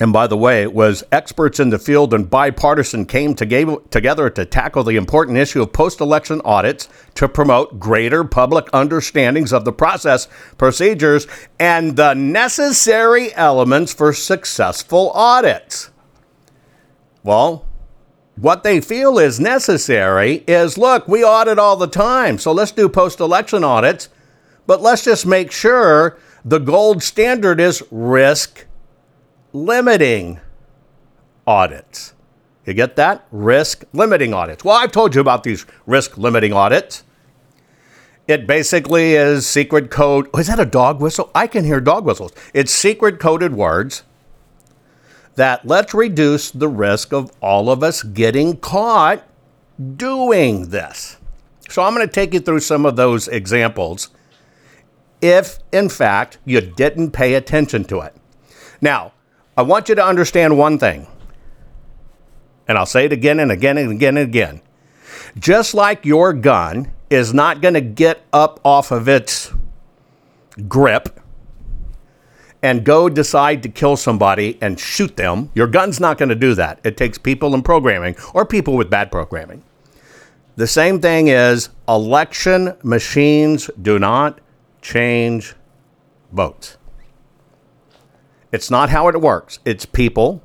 and 0.00 0.12
by 0.12 0.26
the 0.28 0.36
way, 0.36 0.66
was 0.66 1.02
experts 1.10 1.58
in 1.58 1.70
the 1.70 1.78
field 1.78 2.14
and 2.14 2.30
bipartisan 2.30 3.04
came 3.04 3.34
together 3.34 4.30
to 4.30 4.44
tackle 4.44 4.84
the 4.84 4.96
important 4.96 5.38
issue 5.38 5.62
of 5.62 5.72
post 5.72 6.00
election 6.00 6.40
audits 6.44 6.88
to 7.14 7.28
promote 7.28 7.80
greater 7.80 8.22
public 8.22 8.68
understandings 8.72 9.52
of 9.52 9.64
the 9.64 9.72
process, 9.72 10.28
procedures, 10.56 11.26
and 11.58 11.96
the 11.96 12.14
necessary 12.14 13.34
elements 13.34 13.92
for 13.92 14.12
successful 14.12 15.10
audits. 15.10 15.90
Well, 17.24 17.64
what 18.36 18.62
they 18.62 18.80
feel 18.80 19.18
is 19.18 19.40
necessary 19.40 20.44
is 20.46 20.78
look, 20.78 21.08
we 21.08 21.24
audit 21.24 21.58
all 21.58 21.74
the 21.74 21.88
time, 21.88 22.38
so 22.38 22.52
let's 22.52 22.70
do 22.70 22.88
post 22.88 23.18
election 23.18 23.64
audits, 23.64 24.08
but 24.64 24.80
let's 24.80 25.02
just 25.02 25.26
make 25.26 25.50
sure 25.50 26.16
the 26.44 26.60
gold 26.60 27.02
standard 27.02 27.58
is 27.58 27.82
risk 27.90 28.64
limiting 29.64 30.40
audits. 31.46 32.14
You 32.66 32.74
get 32.74 32.96
that? 32.96 33.26
Risk 33.30 33.84
limiting 33.92 34.34
audits. 34.34 34.62
Well, 34.64 34.76
I've 34.76 34.92
told 34.92 35.14
you 35.14 35.20
about 35.20 35.42
these 35.42 35.64
risk 35.86 36.18
limiting 36.18 36.52
audits. 36.52 37.04
It 38.26 38.46
basically 38.46 39.14
is 39.14 39.46
secret 39.46 39.90
code. 39.90 40.28
Oh, 40.34 40.38
is 40.38 40.48
that 40.48 40.60
a 40.60 40.66
dog 40.66 41.00
whistle? 41.00 41.30
I 41.34 41.46
can 41.46 41.64
hear 41.64 41.80
dog 41.80 42.04
whistles. 42.04 42.32
It's 42.52 42.70
secret 42.70 43.18
coded 43.18 43.54
words 43.54 44.02
that 45.36 45.66
let's 45.66 45.94
reduce 45.94 46.50
the 46.50 46.68
risk 46.68 47.12
of 47.12 47.32
all 47.40 47.70
of 47.70 47.82
us 47.82 48.02
getting 48.02 48.58
caught 48.58 49.26
doing 49.96 50.68
this. 50.68 51.16
So 51.70 51.82
I'm 51.82 51.94
going 51.94 52.06
to 52.06 52.12
take 52.12 52.34
you 52.34 52.40
through 52.40 52.60
some 52.60 52.84
of 52.84 52.96
those 52.96 53.28
examples 53.28 54.10
if, 55.22 55.58
in 55.72 55.88
fact, 55.88 56.38
you 56.44 56.60
didn't 56.60 57.12
pay 57.12 57.34
attention 57.34 57.84
to 57.84 58.00
it. 58.00 58.14
Now, 58.80 59.12
I 59.58 59.62
want 59.62 59.88
you 59.88 59.96
to 59.96 60.04
understand 60.04 60.56
one 60.56 60.78
thing, 60.78 61.08
and 62.68 62.78
I'll 62.78 62.86
say 62.86 63.06
it 63.06 63.12
again 63.12 63.40
and 63.40 63.50
again 63.50 63.76
and 63.76 63.90
again 63.90 64.16
and 64.16 64.28
again. 64.28 64.60
Just 65.36 65.74
like 65.74 66.04
your 66.04 66.32
gun 66.32 66.92
is 67.10 67.34
not 67.34 67.60
going 67.60 67.74
to 67.74 67.80
get 67.80 68.22
up 68.32 68.60
off 68.64 68.92
of 68.92 69.08
its 69.08 69.52
grip 70.68 71.18
and 72.62 72.84
go 72.84 73.08
decide 73.08 73.64
to 73.64 73.68
kill 73.68 73.96
somebody 73.96 74.58
and 74.60 74.78
shoot 74.78 75.16
them, 75.16 75.50
your 75.56 75.66
gun's 75.66 75.98
not 75.98 76.18
going 76.18 76.28
to 76.28 76.36
do 76.36 76.54
that. 76.54 76.78
It 76.84 76.96
takes 76.96 77.18
people 77.18 77.52
in 77.52 77.62
programming 77.62 78.14
or 78.34 78.46
people 78.46 78.76
with 78.76 78.88
bad 78.88 79.10
programming. 79.10 79.64
The 80.54 80.68
same 80.68 81.00
thing 81.00 81.26
is 81.26 81.70
election 81.88 82.76
machines 82.84 83.68
do 83.82 83.98
not 83.98 84.40
change 84.82 85.56
votes. 86.30 86.77
It's 88.52 88.70
not 88.70 88.90
how 88.90 89.08
it 89.08 89.20
works. 89.20 89.58
It's 89.64 89.84
people, 89.84 90.42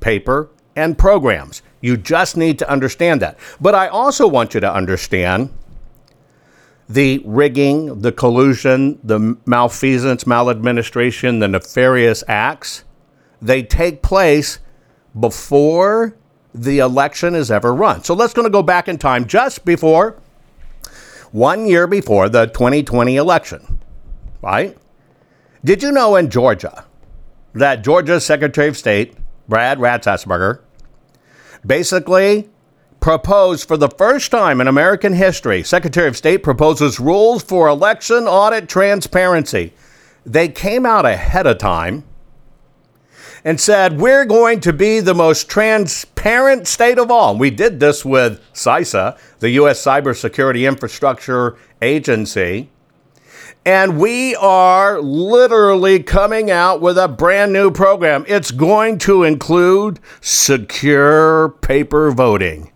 paper, 0.00 0.50
and 0.76 0.96
programs. 0.96 1.62
You 1.80 1.96
just 1.96 2.36
need 2.36 2.58
to 2.60 2.70
understand 2.70 3.20
that. 3.22 3.38
But 3.60 3.74
I 3.74 3.88
also 3.88 4.26
want 4.26 4.54
you 4.54 4.60
to 4.60 4.72
understand 4.72 5.52
the 6.88 7.22
rigging, 7.24 8.00
the 8.00 8.12
collusion, 8.12 8.98
the 9.02 9.36
malfeasance, 9.46 10.26
maladministration, 10.26 11.38
the 11.38 11.48
nefarious 11.48 12.22
acts. 12.28 12.84
They 13.40 13.62
take 13.62 14.02
place 14.02 14.58
before 15.18 16.16
the 16.54 16.78
election 16.78 17.34
is 17.34 17.50
ever 17.50 17.74
run. 17.74 18.04
So 18.04 18.14
let's 18.14 18.32
going 18.32 18.46
to 18.46 18.50
go 18.50 18.62
back 18.62 18.88
in 18.88 18.98
time 18.98 19.26
just 19.26 19.64
before 19.64 20.20
one 21.32 21.66
year 21.66 21.86
before 21.86 22.28
the 22.28 22.46
2020 22.46 23.16
election, 23.16 23.80
right? 24.40 24.76
Did 25.64 25.82
you 25.82 25.90
know 25.90 26.14
in 26.16 26.30
Georgia, 26.30 26.84
that 27.54 27.82
Georgia's 27.84 28.26
Secretary 28.26 28.68
of 28.68 28.76
State, 28.76 29.14
Brad 29.48 29.78
Raffensperger, 29.78 30.60
basically 31.64 32.50
proposed 33.00 33.68
for 33.68 33.76
the 33.76 33.88
first 33.88 34.30
time 34.30 34.60
in 34.60 34.68
American 34.68 35.12
history, 35.12 35.62
Secretary 35.62 36.08
of 36.08 36.16
State 36.16 36.42
proposes 36.42 36.98
rules 36.98 37.42
for 37.42 37.68
election 37.68 38.24
audit 38.24 38.68
transparency. 38.68 39.72
They 40.26 40.48
came 40.48 40.86
out 40.86 41.04
ahead 41.04 41.46
of 41.46 41.58
time 41.58 42.04
and 43.44 43.60
said, 43.60 44.00
We're 44.00 44.24
going 44.24 44.60
to 44.60 44.72
be 44.72 45.00
the 45.00 45.14
most 45.14 45.48
transparent 45.48 46.66
state 46.66 46.98
of 46.98 47.10
all. 47.10 47.36
We 47.36 47.50
did 47.50 47.78
this 47.78 48.04
with 48.04 48.40
CISA, 48.54 49.18
the 49.40 49.50
U.S. 49.50 49.84
Cybersecurity 49.84 50.66
Infrastructure 50.66 51.56
Agency. 51.82 52.70
And 53.66 53.98
we 53.98 54.34
are 54.36 55.00
literally 55.00 56.02
coming 56.02 56.50
out 56.50 56.82
with 56.82 56.98
a 56.98 57.08
brand 57.08 57.52
new 57.52 57.70
program. 57.70 58.24
It's 58.28 58.50
going 58.50 58.98
to 58.98 59.22
include 59.22 60.00
secure 60.20 61.50
paper 61.62 62.10
voting. 62.10 62.70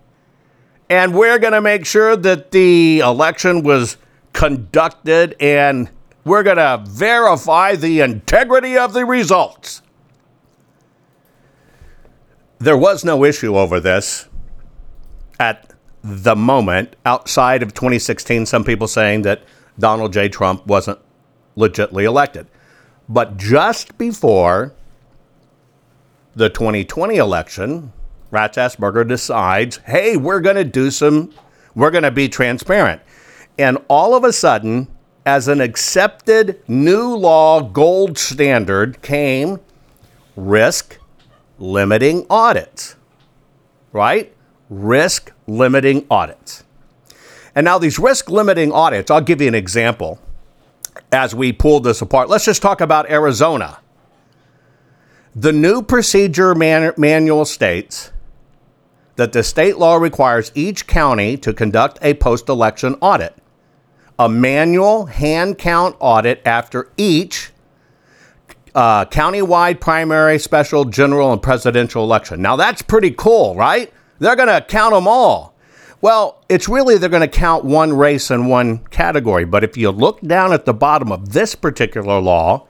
And 0.88 1.14
we're 1.14 1.38
going 1.38 1.52
to 1.52 1.60
make 1.60 1.84
sure 1.84 2.16
that 2.16 2.52
the 2.52 3.00
election 3.00 3.62
was 3.62 3.98
conducted 4.32 5.36
and 5.40 5.90
We're 6.28 6.42
going 6.42 6.58
to 6.58 6.84
verify 6.86 7.74
the 7.74 8.00
integrity 8.00 8.76
of 8.76 8.92
the 8.92 9.06
results. 9.06 9.80
There 12.58 12.76
was 12.76 13.02
no 13.02 13.24
issue 13.24 13.56
over 13.56 13.80
this 13.80 14.28
at 15.40 15.72
the 16.04 16.36
moment 16.36 16.96
outside 17.06 17.62
of 17.62 17.72
2016. 17.72 18.44
Some 18.44 18.62
people 18.62 18.86
saying 18.86 19.22
that 19.22 19.40
Donald 19.78 20.12
J. 20.12 20.28
Trump 20.28 20.66
wasn't 20.66 20.98
legitly 21.56 22.04
elected. 22.04 22.46
But 23.08 23.36
just 23.36 23.96
before 23.96 24.74
the 26.34 26.50
2020 26.50 27.16
election, 27.16 27.92
Raffensperger 28.30 29.06
decides, 29.06 29.78
hey, 29.78 30.16
we're 30.16 30.40
going 30.40 30.56
to 30.56 30.64
do 30.64 30.90
some, 30.90 31.32
we're 31.74 31.90
going 31.90 32.02
to 32.04 32.10
be 32.10 32.28
transparent. 32.28 33.00
And 33.58 33.78
all 33.88 34.14
of 34.14 34.24
a 34.24 34.32
sudden, 34.32 34.88
as 35.24 35.48
an 35.48 35.60
accepted 35.60 36.62
new 36.68 37.14
law 37.16 37.60
gold 37.60 38.18
standard 38.18 39.02
came 39.02 39.60
risk 40.36 40.98
limiting 41.58 42.24
audits, 42.30 42.96
right? 43.92 44.34
Risk 44.70 45.32
limiting 45.46 46.06
audits. 46.10 46.64
And 47.58 47.64
now, 47.64 47.76
these 47.76 47.98
risk 47.98 48.30
limiting 48.30 48.70
audits, 48.70 49.10
I'll 49.10 49.20
give 49.20 49.40
you 49.40 49.48
an 49.48 49.54
example 49.56 50.20
as 51.10 51.34
we 51.34 51.52
pull 51.52 51.80
this 51.80 52.00
apart. 52.00 52.28
Let's 52.28 52.44
just 52.44 52.62
talk 52.62 52.80
about 52.80 53.10
Arizona. 53.10 53.80
The 55.34 55.50
new 55.50 55.82
procedure 55.82 56.54
man- 56.54 56.92
manual 56.96 57.44
states 57.44 58.12
that 59.16 59.32
the 59.32 59.42
state 59.42 59.76
law 59.76 59.96
requires 59.96 60.52
each 60.54 60.86
county 60.86 61.36
to 61.38 61.52
conduct 61.52 61.98
a 62.00 62.14
post 62.14 62.48
election 62.48 62.94
audit, 63.00 63.34
a 64.20 64.28
manual 64.28 65.06
hand 65.06 65.58
count 65.58 65.96
audit 65.98 66.40
after 66.44 66.92
each 66.96 67.50
uh, 68.76 69.04
countywide 69.06 69.80
primary, 69.80 70.38
special, 70.38 70.84
general, 70.84 71.32
and 71.32 71.42
presidential 71.42 72.04
election. 72.04 72.40
Now, 72.40 72.54
that's 72.54 72.82
pretty 72.82 73.10
cool, 73.10 73.56
right? 73.56 73.92
They're 74.20 74.36
going 74.36 74.46
to 74.46 74.64
count 74.64 74.94
them 74.94 75.08
all. 75.08 75.57
Well, 76.00 76.44
it's 76.48 76.68
really 76.68 76.96
they're 76.96 77.08
going 77.08 77.22
to 77.22 77.28
count 77.28 77.64
one 77.64 77.92
race 77.92 78.30
and 78.30 78.48
one 78.48 78.78
category. 78.86 79.44
But 79.44 79.64
if 79.64 79.76
you 79.76 79.90
look 79.90 80.20
down 80.20 80.52
at 80.52 80.64
the 80.64 80.74
bottom 80.74 81.10
of 81.10 81.32
this 81.32 81.54
particular 81.54 82.20
law, 82.20 82.66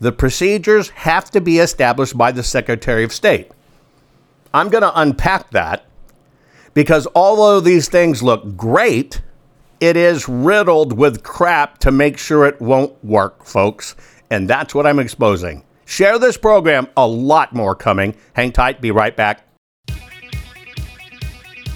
the 0.00 0.12
procedures 0.12 0.90
have 0.90 1.30
to 1.32 1.40
be 1.40 1.58
established 1.58 2.16
by 2.16 2.30
the 2.30 2.44
Secretary 2.44 3.02
of 3.02 3.12
State. 3.12 3.50
I'm 4.54 4.68
going 4.68 4.82
to 4.82 5.00
unpack 5.00 5.50
that 5.50 5.86
because 6.72 7.08
although 7.14 7.58
these 7.58 7.88
things 7.88 8.22
look 8.22 8.56
great, 8.56 9.22
it 9.80 9.96
is 9.96 10.28
riddled 10.28 10.92
with 10.92 11.24
crap 11.24 11.78
to 11.78 11.90
make 11.90 12.16
sure 12.16 12.46
it 12.46 12.60
won't 12.60 13.04
work, 13.04 13.44
folks. 13.44 13.96
And 14.30 14.48
that's 14.48 14.74
what 14.74 14.86
I'm 14.86 15.00
exposing. 15.00 15.64
Share 15.84 16.18
this 16.18 16.36
program, 16.36 16.86
a 16.96 17.06
lot 17.06 17.54
more 17.54 17.74
coming. 17.74 18.14
Hang 18.34 18.52
tight, 18.52 18.80
be 18.80 18.90
right 18.90 19.16
back. 19.16 19.47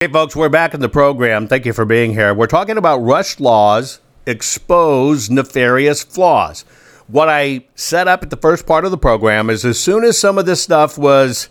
Hey, 0.00 0.06
folks, 0.06 0.36
we're 0.36 0.48
back 0.48 0.74
in 0.74 0.80
the 0.80 0.88
program. 0.88 1.48
Thank 1.48 1.66
you 1.66 1.72
for 1.72 1.84
being 1.84 2.12
here. 2.12 2.32
We're 2.32 2.46
talking 2.46 2.78
about 2.78 2.98
Rush 2.98 3.40
laws 3.40 3.98
expose 4.26 5.28
nefarious 5.28 6.04
flaws. 6.04 6.64
What 7.08 7.28
I 7.28 7.64
set 7.74 8.06
up 8.06 8.22
at 8.22 8.30
the 8.30 8.36
first 8.36 8.64
part 8.64 8.84
of 8.84 8.92
the 8.92 8.96
program 8.96 9.50
is 9.50 9.64
as 9.64 9.80
soon 9.80 10.04
as 10.04 10.16
some 10.16 10.38
of 10.38 10.46
this 10.46 10.62
stuff 10.62 10.98
was 10.98 11.48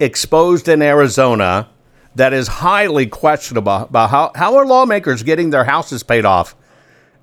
exposed 0.00 0.66
in 0.66 0.80
Arizona, 0.80 1.68
that 2.14 2.32
is 2.32 2.48
highly 2.48 3.04
questionable 3.04 3.82
about 3.82 4.08
how, 4.08 4.32
how 4.34 4.56
are 4.56 4.64
lawmakers 4.64 5.22
getting 5.22 5.50
their 5.50 5.64
houses 5.64 6.02
paid 6.02 6.24
off 6.24 6.56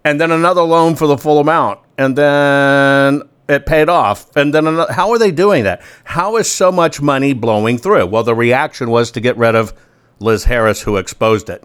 and 0.03 0.21
then 0.21 0.29
another 0.29 0.61
loan 0.61 0.95
for 0.95 1.07
the 1.07 1.17
full 1.17 1.39
amount 1.39 1.79
and 1.97 2.15
then 2.15 3.23
it 3.49 3.65
paid 3.65 3.89
off 3.89 4.29
and 4.35 4.53
then 4.53 4.67
another, 4.67 4.93
how 4.93 5.09
are 5.09 5.17
they 5.17 5.31
doing 5.31 5.63
that 5.63 5.81
how 6.03 6.37
is 6.37 6.47
so 6.47 6.71
much 6.71 7.01
money 7.01 7.33
blowing 7.33 7.79
through 7.79 8.05
well 8.05 8.23
the 8.23 8.35
reaction 8.35 8.91
was 8.91 9.09
to 9.09 9.19
get 9.19 9.35
rid 9.37 9.55
of 9.55 9.73
liz 10.21 10.45
harris 10.45 10.81
who 10.83 10.97
exposed 10.97 11.49
it 11.49 11.63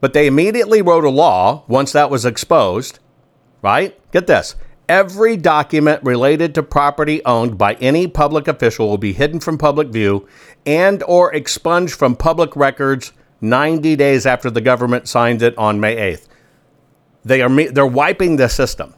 but 0.00 0.12
they 0.12 0.26
immediately 0.26 0.80
wrote 0.80 1.04
a 1.04 1.10
law 1.10 1.62
once 1.68 1.92
that 1.92 2.10
was 2.10 2.24
exposed 2.24 2.98
right 3.62 3.98
get 4.12 4.26
this 4.26 4.54
Every 4.90 5.36
document 5.36 6.02
related 6.02 6.52
to 6.56 6.64
property 6.64 7.24
owned 7.24 7.56
by 7.56 7.74
any 7.74 8.08
public 8.08 8.48
official 8.48 8.88
will 8.88 8.98
be 8.98 9.12
hidden 9.12 9.38
from 9.38 9.56
public 9.56 9.86
view 9.86 10.26
and 10.66 11.00
or 11.04 11.32
expunged 11.32 11.94
from 11.94 12.16
public 12.16 12.56
records 12.56 13.12
90 13.40 13.94
days 13.94 14.26
after 14.26 14.50
the 14.50 14.60
government 14.60 15.06
signed 15.06 15.42
it 15.42 15.56
on 15.56 15.78
May 15.78 15.94
8th. 15.94 16.26
They 17.24 17.40
are 17.40 17.70
they're 17.70 17.86
wiping 17.86 18.34
the 18.34 18.48
system. 18.48 18.94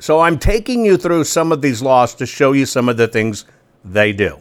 So 0.00 0.18
I'm 0.18 0.36
taking 0.36 0.84
you 0.84 0.96
through 0.96 1.22
some 1.22 1.52
of 1.52 1.62
these 1.62 1.80
laws 1.80 2.12
to 2.16 2.26
show 2.26 2.50
you 2.50 2.66
some 2.66 2.88
of 2.88 2.96
the 2.96 3.06
things 3.06 3.44
they 3.84 4.12
do. 4.12 4.40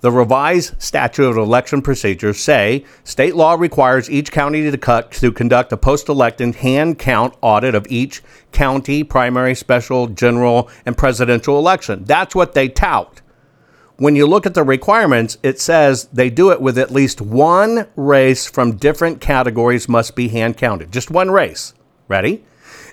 the 0.00 0.12
revised 0.12 0.80
statute 0.80 1.24
of 1.24 1.36
election 1.36 1.80
procedures 1.80 2.38
say 2.38 2.84
state 3.02 3.34
law 3.34 3.54
requires 3.54 4.10
each 4.10 4.30
county 4.30 4.70
to, 4.70 4.78
cut, 4.78 5.10
to 5.12 5.32
conduct 5.32 5.72
a 5.72 5.76
post 5.76 6.08
election 6.08 6.52
hand 6.52 6.98
count 6.98 7.34
audit 7.40 7.74
of 7.74 7.86
each 7.88 8.22
county, 8.52 9.02
primary, 9.02 9.54
special, 9.54 10.06
general, 10.06 10.68
and 10.84 10.96
presidential 10.96 11.58
election. 11.58 12.04
That's 12.04 12.34
what 12.34 12.52
they 12.52 12.68
tout. 12.68 13.22
When 13.98 14.14
you 14.14 14.26
look 14.26 14.44
at 14.44 14.52
the 14.52 14.62
requirements, 14.62 15.38
it 15.42 15.58
says 15.58 16.04
they 16.12 16.28
do 16.28 16.50
it 16.50 16.60
with 16.60 16.76
at 16.76 16.90
least 16.90 17.22
one 17.22 17.88
race 17.96 18.44
from 18.44 18.76
different 18.76 19.22
categories 19.22 19.88
must 19.88 20.14
be 20.14 20.28
hand 20.28 20.58
counted. 20.58 20.92
Just 20.92 21.10
one 21.10 21.30
race. 21.30 21.72
Ready? 22.06 22.44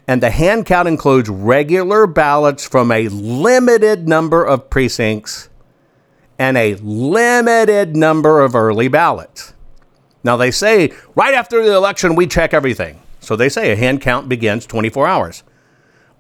And 0.08 0.24
the 0.24 0.32
hand 0.32 0.66
count 0.66 0.88
includes 0.88 1.30
regular 1.30 2.08
ballots 2.08 2.66
from 2.66 2.92
a 2.92 3.10
limited 3.10 4.08
number 4.08 4.46
of 4.46 4.70
precincts 4.70 5.50
and 6.44 6.58
a 6.58 6.76
limited 6.76 7.96
number 7.96 8.42
of 8.42 8.54
early 8.54 8.90
ballots. 8.90 9.54
Now, 10.26 10.36
they 10.36 10.52
say 10.52 10.92
right 11.16 11.34
after 11.34 11.64
the 11.64 11.74
election, 11.74 12.16
we 12.16 12.28
check 12.28 12.54
everything. 12.54 13.02
So 13.22 13.38
they 13.38 13.48
say 13.48 13.72
a 13.72 13.78
hand 13.78 14.02
count 14.02 14.28
begins 14.28 14.66
24 14.66 15.08
hours. 15.08 15.44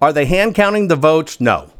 Are 0.01 0.13
they 0.13 0.25
hand 0.25 0.55
counting 0.55 0.87
the 0.87 0.95
votes? 0.95 1.41
No. 1.41 1.73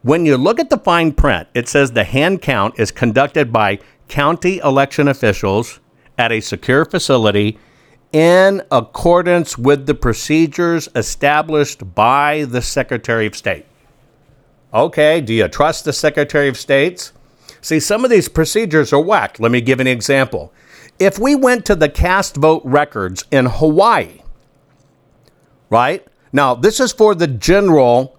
When 0.00 0.24
you 0.24 0.38
look 0.38 0.58
at 0.58 0.70
the 0.70 0.78
fine 0.78 1.12
print, 1.12 1.48
it 1.52 1.68
says 1.68 1.92
the 1.92 2.04
hand 2.04 2.40
count 2.40 2.78
is 2.78 2.90
conducted 2.90 3.52
by 3.52 3.78
county 4.08 4.56
election 4.58 5.06
officials 5.06 5.80
at 6.16 6.32
a 6.32 6.40
secure 6.40 6.86
facility 6.86 7.58
in 8.12 8.62
accordance 8.70 9.58
with 9.58 9.84
the 9.84 9.94
procedures 9.94 10.88
established 10.94 11.94
by 11.94 12.46
the 12.46 12.62
Secretary 12.62 13.26
of 13.26 13.36
State. 13.36 13.66
Okay, 14.76 15.22
do 15.22 15.32
you 15.32 15.48
trust 15.48 15.86
the 15.86 15.92
Secretary 15.94 16.48
of 16.48 16.58
State's? 16.58 17.14
See, 17.62 17.80
some 17.80 18.04
of 18.04 18.10
these 18.10 18.28
procedures 18.28 18.92
are 18.92 19.00
whacked. 19.00 19.40
Let 19.40 19.50
me 19.50 19.62
give 19.62 19.80
an 19.80 19.86
example. 19.86 20.52
If 20.98 21.18
we 21.18 21.34
went 21.34 21.64
to 21.64 21.74
the 21.74 21.88
cast 21.88 22.36
vote 22.36 22.60
records 22.62 23.24
in 23.30 23.46
Hawaii, 23.46 24.20
right? 25.70 26.06
Now, 26.30 26.54
this 26.54 26.78
is 26.78 26.92
for 26.92 27.14
the 27.14 27.26
general 27.26 28.18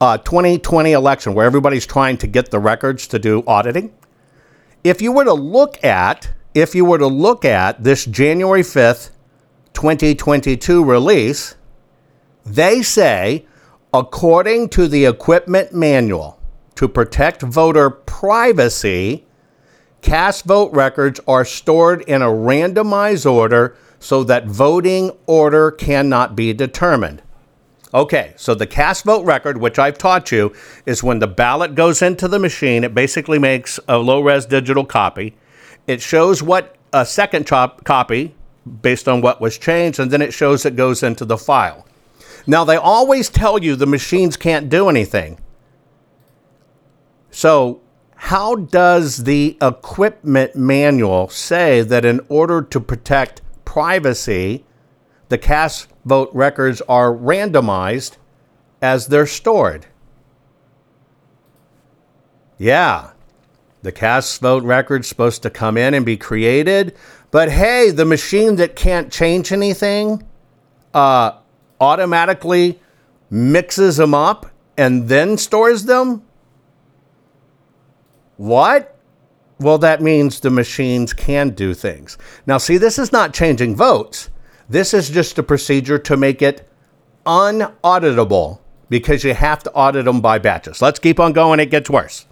uh, 0.00 0.18
2020 0.18 0.90
election 0.90 1.32
where 1.32 1.46
everybody's 1.46 1.86
trying 1.86 2.16
to 2.18 2.26
get 2.26 2.50
the 2.50 2.58
records 2.58 3.06
to 3.06 3.20
do 3.20 3.44
auditing. 3.46 3.94
If 4.82 5.00
you 5.00 5.12
were 5.12 5.24
to 5.24 5.32
look 5.32 5.82
at, 5.84 6.28
if 6.54 6.74
you 6.74 6.84
were 6.84 6.98
to 6.98 7.06
look 7.06 7.44
at 7.44 7.84
this 7.84 8.04
January 8.04 8.62
5th, 8.62 9.10
2022 9.74 10.84
release, 10.84 11.54
they 12.44 12.82
say 12.82 13.46
According 13.94 14.70
to 14.70 14.88
the 14.88 15.04
equipment 15.04 15.72
manual, 15.72 16.40
to 16.74 16.88
protect 16.88 17.42
voter 17.42 17.90
privacy, 17.90 19.24
cast 20.02 20.46
vote 20.46 20.72
records 20.72 21.20
are 21.28 21.44
stored 21.44 22.02
in 22.02 22.20
a 22.20 22.26
randomized 22.26 23.24
order 23.30 23.76
so 24.00 24.24
that 24.24 24.46
voting 24.46 25.12
order 25.28 25.70
cannot 25.70 26.34
be 26.34 26.52
determined. 26.52 27.22
Okay, 27.94 28.34
so 28.36 28.52
the 28.52 28.66
cast 28.66 29.04
vote 29.04 29.24
record, 29.24 29.58
which 29.58 29.78
I've 29.78 29.96
taught 29.96 30.32
you, 30.32 30.52
is 30.84 31.04
when 31.04 31.20
the 31.20 31.28
ballot 31.28 31.76
goes 31.76 32.02
into 32.02 32.26
the 32.26 32.40
machine, 32.40 32.82
it 32.82 32.94
basically 32.94 33.38
makes 33.38 33.78
a 33.86 33.98
low 33.98 34.20
res 34.20 34.44
digital 34.44 34.84
copy. 34.84 35.36
It 35.86 36.02
shows 36.02 36.42
what 36.42 36.74
a 36.92 37.06
second 37.06 37.46
chop 37.46 37.84
copy 37.84 38.34
based 38.82 39.06
on 39.06 39.20
what 39.20 39.40
was 39.40 39.56
changed, 39.56 40.00
and 40.00 40.10
then 40.10 40.20
it 40.20 40.34
shows 40.34 40.66
it 40.66 40.74
goes 40.74 41.04
into 41.04 41.24
the 41.24 41.38
file. 41.38 41.86
Now, 42.46 42.64
they 42.64 42.76
always 42.76 43.28
tell 43.28 43.62
you 43.62 43.74
the 43.76 43.86
machines 43.86 44.36
can't 44.36 44.68
do 44.68 44.88
anything. 44.88 45.38
So, 47.30 47.80
how 48.16 48.54
does 48.54 49.24
the 49.24 49.58
equipment 49.60 50.54
manual 50.54 51.28
say 51.28 51.82
that 51.82 52.04
in 52.04 52.20
order 52.28 52.62
to 52.62 52.80
protect 52.80 53.42
privacy, 53.64 54.64
the 55.28 55.38
cast 55.38 55.88
vote 56.04 56.30
records 56.32 56.80
are 56.82 57.12
randomized 57.12 58.16
as 58.80 59.08
they're 59.08 59.26
stored? 59.26 59.86
Yeah, 62.56 63.10
the 63.82 63.92
cast 63.92 64.40
vote 64.40 64.64
record's 64.64 65.08
supposed 65.08 65.42
to 65.42 65.50
come 65.50 65.76
in 65.76 65.92
and 65.92 66.06
be 66.06 66.16
created, 66.16 66.96
but 67.30 67.50
hey, 67.50 67.90
the 67.90 68.04
machine 68.04 68.56
that 68.56 68.76
can't 68.76 69.12
change 69.12 69.52
anything 69.52 70.26
uh, 70.94 71.32
automatically 71.80 72.80
mixes 73.30 73.96
them 73.96 74.14
up 74.14 74.50
and 74.76 75.08
then 75.08 75.38
stores 75.38 75.84
them? 75.84 76.22
What? 78.36 78.98
Well, 79.60 79.78
that 79.78 80.02
means 80.02 80.40
the 80.40 80.50
machines 80.50 81.12
can 81.12 81.50
do 81.50 81.74
things. 81.74 82.18
Now, 82.46 82.58
see, 82.58 82.76
this 82.76 82.98
is 82.98 83.12
not 83.12 83.32
changing 83.32 83.76
votes. 83.76 84.30
This 84.68 84.92
is 84.92 85.10
just 85.10 85.38
a 85.38 85.42
procedure 85.42 85.98
to 86.00 86.16
make 86.16 86.42
it 86.42 86.68
unauditable 87.24 88.58
because 88.88 89.24
you 89.24 89.34
have 89.34 89.62
to 89.62 89.72
audit 89.72 90.04
them 90.04 90.20
by 90.20 90.38
batches. 90.38 90.82
Let's 90.82 90.98
keep 90.98 91.20
on 91.20 91.32
going. 91.32 91.60
It 91.60 91.70
gets 91.70 91.88
worse. 91.88 92.26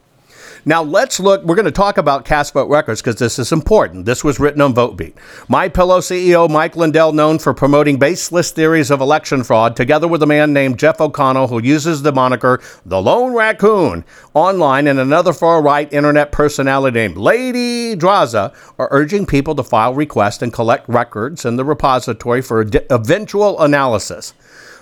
Now 0.64 0.84
let's 0.84 1.18
look. 1.18 1.42
We're 1.42 1.56
going 1.56 1.64
to 1.64 1.72
talk 1.72 1.98
about 1.98 2.24
cast 2.24 2.52
vote 2.52 2.68
records 2.68 3.02
because 3.02 3.16
this 3.16 3.40
is 3.40 3.50
important. 3.50 4.06
This 4.06 4.22
was 4.22 4.38
written 4.38 4.60
on 4.60 4.74
VoteBeat. 4.74 5.14
My 5.48 5.68
Pillow 5.68 5.98
CEO 5.98 6.48
Mike 6.48 6.76
Lindell, 6.76 7.12
known 7.12 7.40
for 7.40 7.52
promoting 7.52 7.98
baseless 7.98 8.52
theories 8.52 8.92
of 8.92 9.00
election 9.00 9.42
fraud, 9.42 9.74
together 9.74 10.06
with 10.06 10.22
a 10.22 10.26
man 10.26 10.52
named 10.52 10.78
Jeff 10.78 11.00
O'Donnell, 11.00 11.48
who 11.48 11.60
uses 11.60 12.02
the 12.02 12.12
moniker 12.12 12.60
the 12.86 13.02
Lone 13.02 13.34
Raccoon 13.34 14.04
online, 14.34 14.86
and 14.86 15.00
another 15.00 15.32
far-right 15.32 15.92
internet 15.92 16.30
personality 16.30 16.94
named 16.94 17.16
Lady 17.16 17.96
Draza, 17.96 18.54
are 18.78 18.88
urging 18.92 19.26
people 19.26 19.56
to 19.56 19.64
file 19.64 19.94
requests 19.94 20.42
and 20.42 20.52
collect 20.52 20.88
records 20.88 21.44
in 21.44 21.56
the 21.56 21.64
repository 21.64 22.40
for 22.40 22.64
eventual 22.88 23.60
analysis. 23.60 24.32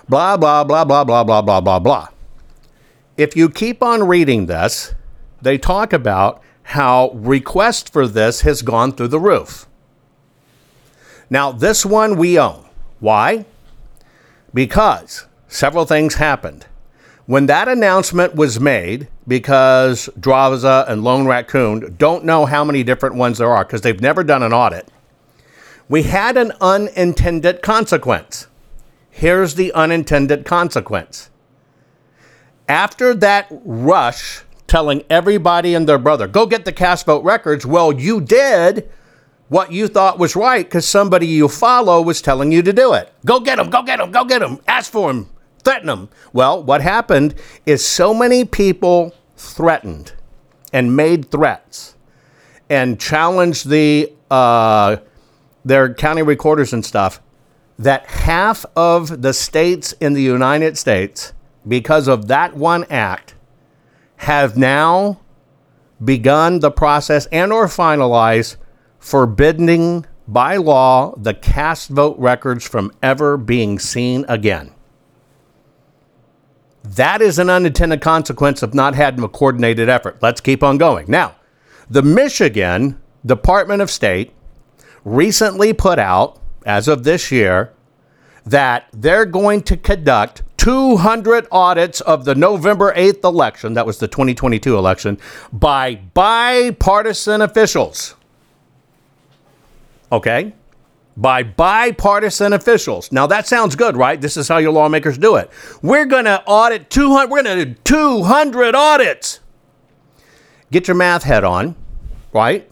Blah 0.07 0.37
blah 0.37 0.63
blah 0.63 0.85
blah 0.85 1.03
blah 1.03 1.23
blah 1.23 1.41
blah 1.41 1.61
blah 1.61 1.79
blah. 1.79 2.07
If 3.17 3.35
you 3.35 3.49
keep 3.49 3.81
on 3.81 4.07
reading 4.07 4.45
this, 4.45 4.93
they 5.41 5.57
talk 5.57 5.93
about 5.93 6.41
how 6.63 7.11
request 7.13 7.91
for 7.91 8.07
this 8.07 8.41
has 8.41 8.61
gone 8.61 8.91
through 8.91 9.09
the 9.09 9.19
roof. 9.19 9.67
Now, 11.29 11.51
this 11.51 11.85
one 11.85 12.17
we 12.17 12.37
own. 12.37 12.65
Why? 12.99 13.45
Because 14.53 15.25
several 15.47 15.85
things 15.85 16.15
happened. 16.15 16.65
When 17.25 17.45
that 17.45 17.67
announcement 17.67 18.35
was 18.35 18.59
made, 18.59 19.07
because 19.27 20.09
Draza 20.19 20.89
and 20.89 21.03
Lone 21.03 21.25
Raccoon 21.25 21.95
don't 21.97 22.25
know 22.25 22.45
how 22.45 22.65
many 22.65 22.83
different 22.83 23.15
ones 23.15 23.37
there 23.37 23.53
are 23.53 23.63
because 23.63 23.81
they've 23.81 24.01
never 24.01 24.23
done 24.23 24.43
an 24.43 24.51
audit, 24.51 24.89
we 25.87 26.03
had 26.03 26.35
an 26.35 26.51
unintended 26.59 27.61
consequence. 27.61 28.47
Here's 29.09 29.55
the 29.55 29.71
unintended 29.73 30.45
consequence. 30.45 31.29
After 32.67 33.13
that 33.13 33.47
rush 33.49 34.43
telling 34.71 35.03
everybody 35.09 35.75
and 35.75 35.87
their 35.87 35.97
brother, 35.97 36.29
go 36.29 36.45
get 36.45 36.63
the 36.63 36.71
cast 36.71 37.05
vote 37.05 37.25
records. 37.25 37.65
Well, 37.65 37.91
you 37.91 38.21
did 38.21 38.89
what 39.49 39.73
you 39.73 39.89
thought 39.89 40.17
was 40.17 40.33
right 40.33 40.65
because 40.65 40.87
somebody 40.87 41.27
you 41.27 41.49
follow 41.49 42.01
was 42.01 42.21
telling 42.21 42.53
you 42.53 42.61
to 42.61 42.71
do 42.71 42.93
it. 42.93 43.13
Go 43.25 43.41
get 43.41 43.57
them, 43.57 43.69
go 43.69 43.83
get 43.83 43.99
them, 43.99 44.11
go 44.11 44.23
get 44.23 44.39
them, 44.39 44.59
ask 44.69 44.89
for 44.89 45.11
them, 45.11 45.29
threaten 45.61 45.87
them. 45.87 46.07
Well, 46.31 46.63
what 46.63 46.79
happened 46.79 47.35
is 47.65 47.85
so 47.85 48.13
many 48.13 48.45
people 48.45 49.13
threatened 49.35 50.13
and 50.71 50.95
made 50.95 51.29
threats 51.29 51.97
and 52.69 52.97
challenged 52.97 53.67
the 53.67 54.13
uh, 54.31 54.95
their 55.65 55.93
county 55.93 56.21
recorders 56.21 56.71
and 56.71 56.85
stuff 56.85 57.21
that 57.77 58.05
half 58.05 58.65
of 58.77 59.21
the 59.21 59.33
states 59.33 59.91
in 59.99 60.13
the 60.13 60.21
United 60.21 60.77
States, 60.77 61.33
because 61.67 62.07
of 62.07 62.29
that 62.29 62.55
one 62.55 62.85
act, 62.89 63.35
have 64.21 64.55
now 64.55 65.19
begun 66.03 66.59
the 66.59 66.69
process 66.69 67.25
and 67.31 67.51
or 67.51 67.65
finalized 67.65 68.55
forbidding 68.99 70.05
by 70.27 70.57
law 70.57 71.11
the 71.17 71.33
cast 71.33 71.89
vote 71.89 72.15
records 72.19 72.67
from 72.67 72.91
ever 73.01 73.35
being 73.35 73.79
seen 73.79 74.23
again. 74.27 74.71
That 76.83 77.19
is 77.19 77.39
an 77.39 77.49
unintended 77.49 78.01
consequence 78.01 78.61
of 78.61 78.75
not 78.75 78.93
having 78.93 79.23
a 79.23 79.27
coordinated 79.27 79.89
effort. 79.89 80.19
Let's 80.21 80.39
keep 80.39 80.61
on 80.61 80.77
going. 80.77 81.09
Now, 81.09 81.35
the 81.89 82.03
Michigan 82.03 83.01
Department 83.25 83.81
of 83.81 83.89
State 83.89 84.33
recently 85.03 85.73
put 85.73 85.97
out, 85.97 86.39
as 86.63 86.87
of 86.87 87.03
this 87.03 87.31
year, 87.31 87.73
that 88.45 88.85
they're 88.93 89.25
going 89.25 89.63
to 89.63 89.77
conduct 89.77 90.43
200 90.61 91.47
audits 91.51 92.01
of 92.01 92.23
the 92.23 92.35
November 92.35 92.93
8th 92.93 93.23
election, 93.23 93.73
that 93.73 93.83
was 93.83 93.97
the 93.97 94.07
2022 94.07 94.77
election, 94.77 95.17
by 95.51 95.95
bipartisan 95.95 97.41
officials. 97.41 98.13
Okay? 100.11 100.53
By 101.17 101.41
bipartisan 101.41 102.53
officials. 102.53 103.11
Now 103.11 103.25
that 103.25 103.47
sounds 103.47 103.75
good, 103.75 103.97
right? 103.97 104.21
This 104.21 104.37
is 104.37 104.47
how 104.47 104.59
your 104.59 104.71
lawmakers 104.71 105.17
do 105.17 105.35
it. 105.35 105.49
We're 105.81 106.05
going 106.05 106.25
to 106.25 106.43
audit 106.45 106.91
200, 106.91 107.31
we're 107.31 107.41
going 107.41 107.57
to 107.57 107.65
do 107.65 107.73
200 107.83 108.75
audits. 108.75 109.39
Get 110.71 110.87
your 110.87 110.93
math 110.93 111.23
head 111.23 111.43
on, 111.43 111.75
right? 112.33 112.69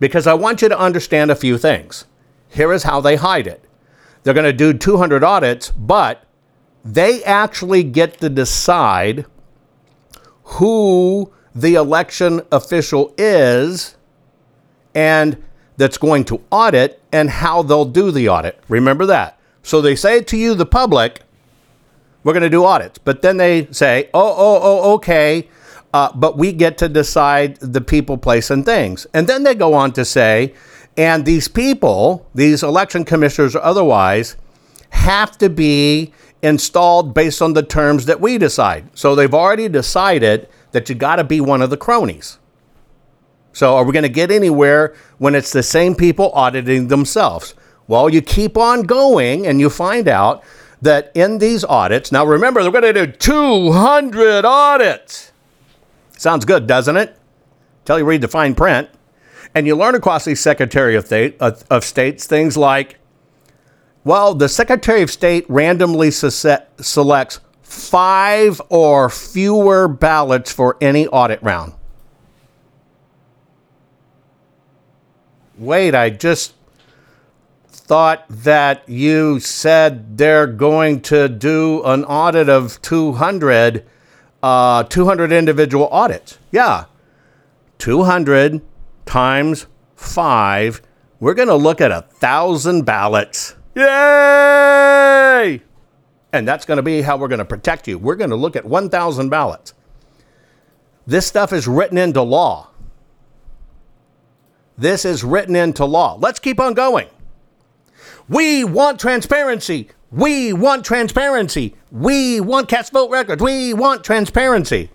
Because 0.00 0.26
I 0.26 0.34
want 0.34 0.60
you 0.60 0.68
to 0.68 0.76
understand 0.76 1.30
a 1.30 1.36
few 1.36 1.56
things. 1.56 2.04
Here 2.48 2.72
is 2.72 2.82
how 2.82 3.00
they 3.00 3.14
hide 3.14 3.46
it. 3.46 3.64
They're 4.24 4.34
going 4.34 4.42
to 4.42 4.52
do 4.52 4.76
200 4.76 5.22
audits, 5.22 5.70
but 5.70 6.26
they 6.84 7.22
actually 7.24 7.82
get 7.82 8.18
to 8.20 8.28
decide 8.28 9.26
who 10.44 11.32
the 11.54 11.74
election 11.74 12.42
official 12.50 13.14
is 13.16 13.96
and 14.94 15.42
that's 15.76 15.98
going 15.98 16.24
to 16.24 16.40
audit 16.50 17.00
and 17.12 17.30
how 17.30 17.62
they'll 17.62 17.84
do 17.84 18.10
the 18.10 18.28
audit. 18.28 18.58
Remember 18.68 19.06
that. 19.06 19.38
So 19.62 19.80
they 19.80 19.94
say 19.94 20.22
to 20.22 20.36
you, 20.36 20.54
the 20.54 20.66
public, 20.66 21.22
we're 22.24 22.32
going 22.32 22.42
to 22.42 22.50
do 22.50 22.64
audits. 22.64 22.98
But 22.98 23.22
then 23.22 23.36
they 23.36 23.66
say, 23.70 24.10
oh, 24.12 24.34
oh, 24.36 24.60
oh, 24.62 24.94
okay. 24.94 25.48
Uh, 25.94 26.12
but 26.14 26.36
we 26.36 26.52
get 26.52 26.78
to 26.78 26.88
decide 26.88 27.56
the 27.56 27.80
people, 27.80 28.16
place, 28.16 28.50
and 28.50 28.64
things. 28.64 29.06
And 29.14 29.26
then 29.26 29.42
they 29.42 29.54
go 29.54 29.74
on 29.74 29.92
to 29.92 30.04
say, 30.04 30.54
and 30.96 31.24
these 31.24 31.48
people, 31.48 32.26
these 32.34 32.62
election 32.62 33.04
commissioners 33.04 33.56
or 33.56 33.62
otherwise, 33.62 34.36
have 34.90 35.38
to 35.38 35.48
be 35.48 36.12
installed 36.42 37.14
based 37.14 37.40
on 37.40 37.52
the 37.52 37.62
terms 37.62 38.06
that 38.06 38.20
we 38.20 38.36
decide. 38.36 38.86
So 38.98 39.14
they've 39.14 39.32
already 39.32 39.68
decided 39.68 40.48
that 40.72 40.88
you 40.88 40.94
got 40.94 41.16
to 41.16 41.24
be 41.24 41.40
one 41.40 41.62
of 41.62 41.70
the 41.70 41.76
cronies. 41.76 42.38
So 43.52 43.76
are 43.76 43.84
we 43.84 43.92
going 43.92 44.02
to 44.02 44.08
get 44.08 44.30
anywhere 44.30 44.94
when 45.18 45.34
it's 45.34 45.52
the 45.52 45.62
same 45.62 45.94
people 45.94 46.32
auditing 46.32 46.88
themselves? 46.88 47.54
Well, 47.86 48.08
you 48.08 48.22
keep 48.22 48.56
on 48.56 48.82
going 48.82 49.46
and 49.46 49.60
you 49.60 49.68
find 49.68 50.08
out 50.08 50.42
that 50.80 51.12
in 51.14 51.38
these 51.38 51.64
audits, 51.64 52.10
now 52.10 52.24
remember, 52.24 52.62
they're 52.62 52.72
going 52.72 52.94
to 52.94 53.06
do 53.06 53.12
200 53.12 54.44
audits. 54.44 55.32
Sounds 56.16 56.44
good, 56.44 56.66
doesn't 56.66 56.96
it? 56.96 57.16
Tell 57.84 57.98
you 57.98 58.04
read 58.04 58.20
the 58.20 58.28
fine 58.28 58.54
print. 58.54 58.88
And 59.54 59.66
you 59.66 59.76
learn 59.76 59.94
across 59.94 60.24
these 60.24 60.40
Secretary 60.40 60.96
of, 60.96 61.06
State, 61.06 61.36
of, 61.40 61.64
of 61.70 61.84
States 61.84 62.26
things 62.26 62.56
like 62.56 62.96
well, 64.04 64.34
the 64.34 64.48
Secretary 64.48 65.02
of 65.02 65.10
State 65.10 65.46
randomly 65.48 66.10
selects 66.10 67.40
five 67.62 68.60
or 68.68 69.08
fewer 69.08 69.88
ballots 69.88 70.52
for 70.52 70.76
any 70.80 71.06
audit 71.06 71.42
round. 71.42 71.72
Wait, 75.56 75.94
I 75.94 76.10
just 76.10 76.54
thought 77.68 78.24
that 78.28 78.88
you 78.88 79.38
said 79.38 80.18
they're 80.18 80.46
going 80.46 81.00
to 81.02 81.28
do 81.28 81.82
an 81.84 82.04
audit 82.04 82.48
of 82.48 82.80
200, 82.82 83.84
uh, 84.42 84.82
200 84.84 85.32
individual 85.32 85.88
audits. 85.88 86.38
Yeah. 86.50 86.86
200 87.78 88.60
times 89.06 89.66
five. 89.94 90.82
We're 91.20 91.34
going 91.34 91.48
to 91.48 91.54
look 91.54 91.80
at 91.80 91.90
a 91.92 92.02
thousand 92.02 92.84
ballots. 92.84 93.56
Yay! 93.74 95.62
And 96.32 96.48
that's 96.48 96.64
going 96.64 96.76
to 96.76 96.82
be 96.82 97.02
how 97.02 97.16
we're 97.16 97.28
going 97.28 97.38
to 97.38 97.44
protect 97.44 97.86
you. 97.88 97.98
We're 97.98 98.14
going 98.16 98.30
to 98.30 98.36
look 98.36 98.56
at 98.56 98.64
1,000 98.64 99.28
ballots. 99.28 99.74
This 101.06 101.26
stuff 101.26 101.52
is 101.52 101.66
written 101.68 101.98
into 101.98 102.22
law. 102.22 102.68
This 104.78 105.04
is 105.04 105.22
written 105.24 105.56
into 105.56 105.84
law. 105.84 106.16
Let's 106.20 106.38
keep 106.38 106.58
on 106.60 106.74
going. 106.74 107.08
We 108.28 108.64
want 108.64 108.98
transparency. 109.00 109.90
We 110.10 110.52
want 110.52 110.84
transparency. 110.84 111.74
We 111.90 112.40
want 112.40 112.68
cast 112.68 112.92
vote 112.92 113.10
records. 113.10 113.42
We 113.42 113.74
want 113.74 114.04
transparency. 114.04 114.90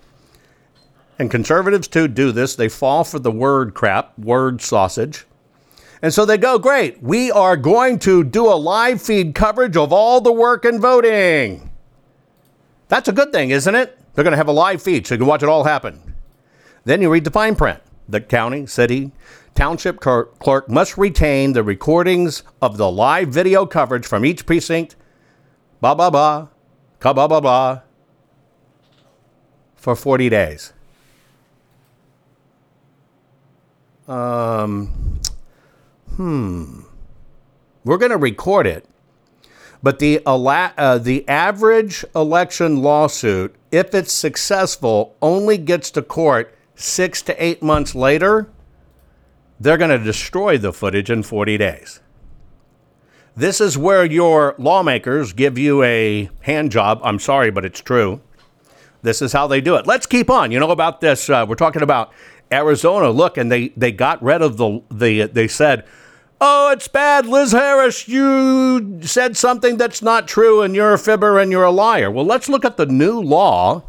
and 1.19 1.31
conservatives 1.31 1.87
too 1.87 2.07
do 2.07 2.31
this. 2.31 2.55
They 2.55 2.69
fall 2.69 3.03
for 3.03 3.19
the 3.19 3.31
word 3.31 3.73
crap, 3.73 4.17
word 4.19 4.61
sausage. 4.61 5.25
And 6.01 6.13
so 6.13 6.25
they 6.25 6.37
go, 6.37 6.59
great, 6.59 7.01
we 7.01 7.31
are 7.31 7.57
going 7.57 7.99
to 7.99 8.23
do 8.23 8.45
a 8.45 8.53
live 8.53 9.01
feed 9.01 9.33
coverage 9.33 9.75
of 9.75 9.91
all 9.91 10.21
the 10.21 10.31
work 10.31 10.63
and 10.63 10.79
voting. 10.79 11.71
That's 12.87 13.07
a 13.07 13.11
good 13.11 13.31
thing, 13.31 13.49
isn't 13.49 13.73
it? 13.73 13.97
They're 14.13 14.23
going 14.23 14.31
to 14.31 14.37
have 14.37 14.47
a 14.47 14.51
live 14.53 14.81
feed 14.81 15.07
so 15.07 15.15
you 15.15 15.19
can 15.19 15.27
watch 15.27 15.43
it 15.43 15.49
all 15.49 15.63
happen. 15.63 16.15
Then 16.85 17.01
you 17.01 17.11
read 17.11 17.23
the 17.23 17.31
fine 17.31 17.55
print. 17.55 17.81
The 18.09 18.21
county, 18.21 18.65
city, 18.67 19.11
township 19.53 19.99
clerk 19.99 20.69
must 20.69 20.97
retain 20.97 21.53
the 21.53 21.63
recordings 21.63 22.43
of 22.61 22.77
the 22.77 22.89
live 22.89 23.29
video 23.29 23.65
coverage 23.65 24.05
from 24.05 24.23
each 24.23 24.45
precinct, 24.45 24.95
blah, 25.81 25.93
blah, 25.93 26.09
blah, 26.09 26.47
blah, 26.99 27.13
blah, 27.13 27.27
blah, 27.27 27.39
blah, 27.41 27.81
for 29.75 29.95
40 29.95 30.29
days. 30.29 30.73
Um, 34.07 35.06
hmm. 36.17 36.81
We're 37.83 37.97
going 37.97 38.11
to 38.11 38.17
record 38.17 38.67
it. 38.67 38.85
But 39.81 39.99
the, 39.99 40.21
uh, 40.25 40.97
the 40.97 41.27
average 41.29 42.03
election 42.15 42.81
lawsuit, 42.81 43.55
if 43.71 43.95
it's 43.95 44.11
successful, 44.11 45.15
only 45.21 45.57
gets 45.57 45.91
to 45.91 46.01
court 46.01 46.53
six 46.75 47.21
to 47.23 47.43
eight 47.43 47.63
months 47.63 47.95
later. 47.95 48.49
They're 49.59 49.77
going 49.77 49.97
to 49.97 50.03
destroy 50.03 50.57
the 50.57 50.73
footage 50.73 51.09
in 51.09 51.23
40 51.23 51.57
days. 51.57 52.01
This 53.35 53.61
is 53.61 53.77
where 53.77 54.03
your 54.03 54.55
lawmakers 54.57 55.31
give 55.31 55.59
you 55.59 55.83
a 55.83 56.29
hand 56.41 56.71
job. 56.71 56.99
I'm 57.03 57.19
sorry, 57.19 57.51
but 57.51 57.65
it's 57.65 57.79
true. 57.79 58.19
This 59.03 59.21
is 59.21 59.31
how 59.31 59.45
they 59.45 59.61
do 59.61 59.75
it. 59.75 59.85
Let's 59.85 60.07
keep 60.07 60.29
on. 60.29 60.51
You 60.51 60.59
know 60.59 60.71
about 60.71 61.01
this. 61.01 61.29
Uh, 61.29 61.45
we're 61.47 61.55
talking 61.55 61.83
about 61.83 62.11
Arizona. 62.51 63.11
Look, 63.11 63.37
and 63.37 63.51
they 63.51 63.69
they 63.69 63.91
got 63.91 64.21
rid 64.23 64.41
of 64.41 64.57
the 64.57 64.81
the. 64.89 65.27
They 65.27 65.47
said, 65.47 65.85
"Oh, 66.39 66.71
it's 66.71 66.87
bad, 66.87 67.25
Liz 67.25 67.51
Harris. 67.51 68.07
You 68.07 68.99
said 69.01 69.37
something 69.37 69.77
that's 69.77 70.01
not 70.01 70.27
true, 70.27 70.61
and 70.61 70.75
you're 70.75 70.93
a 70.93 70.99
fibber 70.99 71.39
and 71.39 71.51
you're 71.51 71.63
a 71.63 71.71
liar." 71.71 72.11
Well, 72.11 72.25
let's 72.25 72.49
look 72.49 72.65
at 72.65 72.77
the 72.77 72.85
new 72.85 73.19
law 73.19 73.83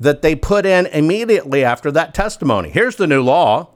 that 0.00 0.22
they 0.22 0.34
put 0.34 0.66
in 0.66 0.86
immediately 0.86 1.64
after 1.64 1.92
that 1.92 2.14
testimony. 2.14 2.70
Here's 2.70 2.96
the 2.96 3.06
new 3.06 3.22
law. 3.22 3.68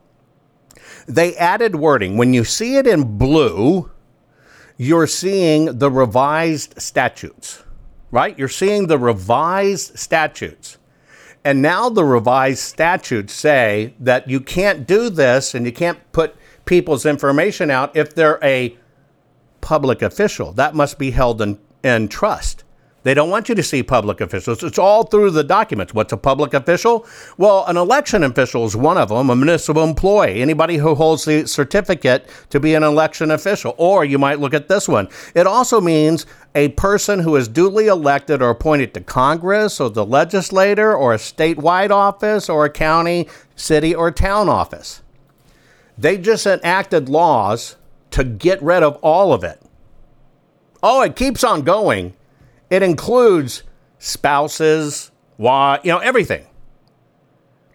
They 1.07 1.37
added 1.37 1.77
wording. 1.77 2.17
When 2.17 2.35
you 2.35 2.43
see 2.43 2.77
it 2.77 2.87
in 2.87 3.17
blue, 3.17 3.91
you're 4.77 5.07
seeing 5.07 5.79
the 5.79 5.91
revised 5.91 6.81
statutes 6.83 7.63
right? 8.11 8.39
You're 8.39 8.49
seeing 8.49 8.87
the 8.87 8.99
revised 8.99 9.99
statutes. 9.99 10.79
And 11.45 11.63
now 11.63 11.89
the 11.89 12.05
revised 12.05 12.61
statutes 12.61 13.33
say 13.33 13.95
that 14.01 14.29
you 14.29 14.41
can't 14.41 14.87
do 14.87 15.11
this 15.11 15.55
and 15.55 15.65
you 15.65 15.73
can't 15.73 15.99
put 16.13 16.35
people's 16.67 17.07
information 17.07 17.71
out 17.71 17.97
if 17.97 18.15
they're 18.15 18.39
a 18.43 18.77
public 19.61 20.03
official. 20.03 20.53
That 20.53 20.75
must 20.75 20.99
be 20.99 21.11
held 21.11 21.41
in, 21.41 21.59
in 21.83 22.09
trust. 22.09 22.65
They 23.07 23.15
don't 23.15 23.31
want 23.31 23.49
you 23.49 23.55
to 23.55 23.63
see 23.63 23.85
public 23.85 24.21
officials. 24.21 24.65
It's 24.65 24.81
all 24.81 25.05
through 25.05 25.31
the 25.31 25.45
documents. 25.45 25.95
What's 25.95 26.13
a 26.13 26.17
public 26.17 26.55
official? 26.55 27.07
Well, 27.39 27.65
an 27.67 27.77
election 27.77 28.25
official 28.25 28.65
is 28.65 28.75
one 28.75 28.99
of 28.99 29.11
them, 29.11 29.31
a 29.31 29.37
municipal 29.37 29.85
employee, 29.85 30.43
anybody 30.43 30.77
who 30.79 30.97
holds 30.97 31.25
the 31.25 31.47
certificate 31.47 32.29
to 32.51 32.59
be 32.59 32.75
an 32.75 32.83
election 32.83 33.31
official. 33.31 33.77
Or 33.79 34.05
you 34.05 34.19
might 34.19 34.41
look 34.41 34.55
at 34.55 34.67
this 34.67 34.89
one. 34.89 35.09
It 35.37 35.47
also 35.47 35.81
means 35.81 36.27
a 36.57 36.71
person 36.71 37.21
who 37.21 37.37
is 37.37 37.47
duly 37.47 37.87
elected 37.87 38.43
or 38.43 38.51
appointed 38.51 38.93
to 38.95 39.01
Congress 39.03 39.79
or 39.79 39.89
the 39.89 40.05
legislator 40.05 40.93
or 40.93 41.15
a 41.15 41.19
statewide 41.19 41.93
office 41.93 42.49
or 42.49 42.65
a 42.65 42.71
county, 42.71 43.29
city, 43.55 43.95
or 43.95 44.11
town 44.11 44.49
office. 44.49 45.03
They 45.99 46.19
just 46.19 46.47
enacted 46.47 47.09
laws 47.09 47.77
to 48.11 48.25
get 48.25 48.63
rid 48.63 48.83
of 48.83 48.97
all 48.97 49.33
of 49.33 49.45
it. 49.45 49.63
Oh, 50.83 51.03
it 51.03 51.17
keeps 51.17 51.43
on 51.43 51.63
going 51.63 52.15
it 52.71 52.83
includes 52.83 53.63
spouses, 53.99 55.11
why, 55.37 55.81
you 55.85 55.91
know, 55.91 55.99
everything. 55.99 56.47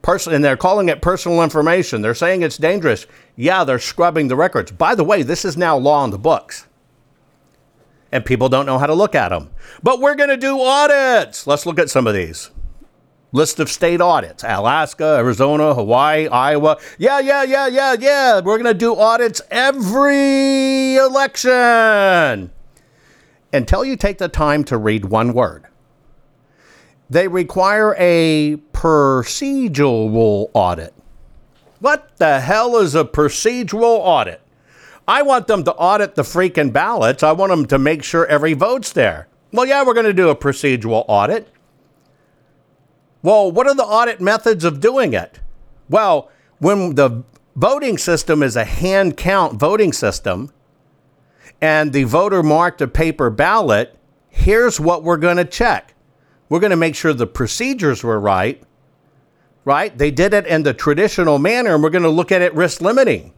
Person, 0.01 0.33
and 0.33 0.43
they're 0.43 0.57
calling 0.57 0.89
it 0.89 1.01
personal 1.01 1.43
information. 1.43 2.01
They're 2.01 2.15
saying 2.15 2.41
it's 2.41 2.57
dangerous. 2.57 3.05
Yeah, 3.35 3.63
they're 3.63 3.79
scrubbing 3.79 4.27
the 4.27 4.35
records. 4.35 4.71
By 4.71 4.95
the 4.95 5.03
way, 5.03 5.21
this 5.21 5.45
is 5.45 5.55
now 5.55 5.77
law 5.77 6.03
in 6.03 6.09
the 6.09 6.17
books. 6.17 6.67
And 8.11 8.25
people 8.25 8.49
don't 8.49 8.65
know 8.65 8.79
how 8.79 8.87
to 8.87 8.93
look 8.93 9.15
at 9.15 9.29
them. 9.29 9.51
But 9.81 10.01
we're 10.01 10.15
going 10.15 10.29
to 10.29 10.37
do 10.37 10.59
audits. 10.59 11.47
Let's 11.47 11.65
look 11.65 11.79
at 11.79 11.89
some 11.89 12.07
of 12.07 12.13
these. 12.13 12.51
List 13.33 13.59
of 13.61 13.69
state 13.69 14.01
audits 14.01 14.43
Alaska, 14.43 15.15
Arizona, 15.17 15.73
Hawaii, 15.73 16.27
Iowa. 16.27 16.77
Yeah, 16.97 17.19
yeah, 17.19 17.43
yeah, 17.43 17.67
yeah, 17.67 17.95
yeah. 17.97 18.41
We're 18.41 18.57
going 18.57 18.65
to 18.65 18.73
do 18.73 18.95
audits 18.95 19.41
every 19.49 20.95
election 20.95 22.51
until 23.53 23.85
you 23.85 23.95
take 23.95 24.17
the 24.17 24.27
time 24.27 24.63
to 24.65 24.77
read 24.77 25.05
one 25.05 25.33
word. 25.33 25.65
They 27.09 27.27
require 27.27 27.95
a 27.97 28.57
procedural 28.73 30.49
audit. 30.53 30.93
What 31.79 32.17
the 32.17 32.39
hell 32.39 32.77
is 32.77 32.95
a 32.95 33.03
procedural 33.03 33.99
audit? 33.99 34.41
I 35.07 35.21
want 35.23 35.47
them 35.47 35.63
to 35.63 35.73
audit 35.73 36.15
the 36.15 36.21
freaking 36.21 36.71
ballots. 36.71 37.23
I 37.23 37.31
want 37.31 37.49
them 37.49 37.65
to 37.67 37.79
make 37.79 38.03
sure 38.03 38.25
every 38.27 38.53
vote's 38.53 38.93
there. 38.93 39.27
Well, 39.51 39.65
yeah, 39.65 39.83
we're 39.83 39.93
going 39.93 40.05
to 40.05 40.13
do 40.13 40.29
a 40.29 40.35
procedural 40.35 41.03
audit. 41.07 41.49
Well, 43.21 43.51
what 43.51 43.67
are 43.67 43.75
the 43.75 43.83
audit 43.83 44.19
methods 44.19 44.63
of 44.63 44.79
doing 44.79 45.13
it? 45.13 45.39
Well, 45.89 46.31
when 46.59 46.95
the 46.95 47.23
voting 47.55 47.97
system 47.97 48.41
is 48.41 48.55
a 48.55 48.65
hand 48.65 49.17
count 49.17 49.59
voting 49.59 49.93
system, 49.93 50.51
and 51.61 51.93
the 51.93 52.03
voter 52.03 52.41
marked 52.41 52.81
a 52.81 52.87
paper 52.87 53.29
ballot, 53.29 53.95
here's 54.29 54.79
what 54.79 55.03
we're 55.03 55.17
going 55.17 55.37
to 55.37 55.45
check. 55.45 55.93
We're 56.49 56.59
going 56.59 56.71
to 56.71 56.77
make 56.77 56.95
sure 56.95 57.13
the 57.13 57.27
procedures 57.27 58.03
were 58.03 58.19
right, 58.19 58.61
right? 59.63 59.95
They 59.95 60.09
did 60.11 60.33
it 60.33 60.47
in 60.47 60.63
the 60.63 60.73
traditional 60.73 61.37
manner, 61.37 61.75
and 61.75 61.83
we're 61.83 61.91
going 61.91 62.03
to 62.03 62.09
look 62.09 62.31
at 62.31 62.41
it 62.41 62.53
risk 62.55 62.81
limiting. 62.81 63.33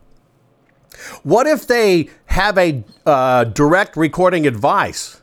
What 1.23 1.47
if 1.47 1.67
they 1.67 2.09
have 2.27 2.57
a 2.57 2.83
uh, 3.05 3.43
direct 3.45 3.97
recording 3.97 4.47
advice, 4.47 5.21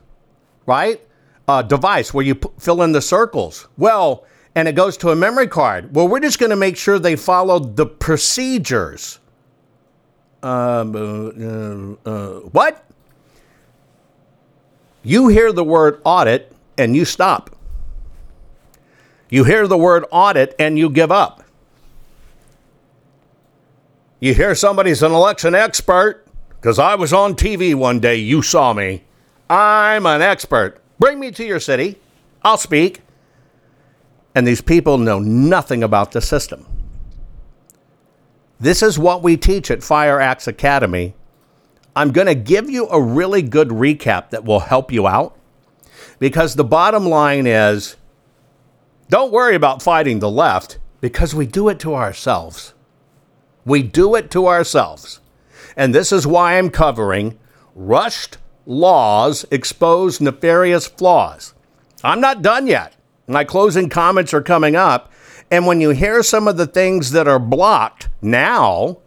right? 0.65 1.01
A 1.47 1.63
device 1.63 2.13
where 2.13 2.25
you 2.25 2.35
p- 2.35 2.49
fill 2.59 2.81
in 2.81 2.91
the 2.91 3.01
circles. 3.01 3.67
Well, 3.77 4.25
and 4.55 4.67
it 4.67 4.73
goes 4.73 4.97
to 4.97 5.09
a 5.09 5.15
memory 5.15 5.47
card. 5.47 5.95
Well, 5.95 6.07
we're 6.07 6.19
just 6.19 6.39
going 6.39 6.49
to 6.49 6.55
make 6.55 6.77
sure 6.77 6.99
they 6.99 7.15
followed 7.15 7.75
the 7.75 7.85
procedures. 7.85 9.19
Um, 10.43 10.95
uh, 10.95 12.09
uh, 12.09 12.09
uh 12.09 12.39
what? 12.49 12.85
You 15.03 15.27
hear 15.27 15.51
the 15.51 15.63
word 15.63 16.01
audit 16.03 16.51
and 16.77 16.95
you 16.95 17.05
stop. 17.05 17.55
You 19.29 19.43
hear 19.45 19.67
the 19.67 19.77
word 19.77 20.05
audit 20.11 20.55
and 20.59 20.77
you 20.77 20.89
give 20.89 21.11
up. 21.11 21.43
You 24.19 24.33
hear 24.35 24.53
somebody's 24.53 25.01
an 25.01 25.11
election 25.11 25.55
expert 25.55 26.27
because 26.51 26.77
I 26.77 26.95
was 26.95 27.13
on 27.13 27.35
TV 27.35 27.73
one 27.73 27.99
day, 27.99 28.17
you 28.17 28.41
saw 28.43 28.73
me. 28.73 29.03
I'm 29.49 30.05
an 30.05 30.21
expert. 30.21 30.79
Bring 30.99 31.19
me 31.19 31.31
to 31.31 31.43
your 31.43 31.59
city. 31.59 31.97
I'll 32.43 32.57
speak. 32.57 33.01
And 34.33 34.47
these 34.47 34.61
people 34.61 34.97
know 34.97 35.19
nothing 35.19 35.83
about 35.83 36.11
the 36.11 36.21
system. 36.21 36.65
This 38.59 38.81
is 38.81 38.97
what 38.97 39.23
we 39.23 39.37
teach 39.37 39.71
at 39.71 39.83
Fire 39.83 40.19
Axe 40.19 40.47
Academy 40.47 41.15
I'm 41.95 42.11
going 42.11 42.27
to 42.27 42.35
give 42.35 42.69
you 42.69 42.87
a 42.87 43.01
really 43.01 43.41
good 43.41 43.69
recap 43.69 44.29
that 44.29 44.45
will 44.45 44.61
help 44.61 44.91
you 44.91 45.07
out 45.07 45.37
because 46.19 46.55
the 46.55 46.63
bottom 46.63 47.05
line 47.05 47.45
is 47.45 47.97
don't 49.09 49.31
worry 49.31 49.55
about 49.55 49.81
fighting 49.81 50.19
the 50.19 50.29
left 50.29 50.79
because 51.01 51.35
we 51.35 51.45
do 51.45 51.67
it 51.67 51.79
to 51.79 51.93
ourselves. 51.93 52.73
We 53.65 53.83
do 53.83 54.15
it 54.15 54.31
to 54.31 54.47
ourselves. 54.47 55.19
And 55.75 55.93
this 55.93 56.13
is 56.13 56.25
why 56.25 56.57
I'm 56.57 56.69
covering 56.69 57.37
rushed 57.75 58.37
laws 58.65 59.45
expose 59.51 60.21
nefarious 60.21 60.87
flaws. 60.87 61.53
I'm 62.03 62.21
not 62.21 62.41
done 62.41 62.67
yet. 62.67 62.95
My 63.27 63.43
closing 63.43 63.89
comments 63.89 64.33
are 64.33 64.41
coming 64.41 64.75
up. 64.75 65.11
And 65.49 65.65
when 65.65 65.81
you 65.81 65.89
hear 65.89 66.23
some 66.23 66.47
of 66.47 66.57
the 66.57 66.67
things 66.67 67.11
that 67.11 67.27
are 67.27 67.39
blocked 67.39 68.09
now, 68.21 68.99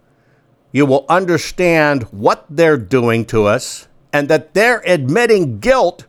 you 0.71 0.85
will 0.85 1.05
understand 1.09 2.03
what 2.11 2.45
they're 2.49 2.77
doing 2.77 3.25
to 3.25 3.45
us 3.45 3.87
and 4.13 4.29
that 4.29 4.53
they're 4.53 4.83
admitting 4.85 5.59
guilt 5.59 6.05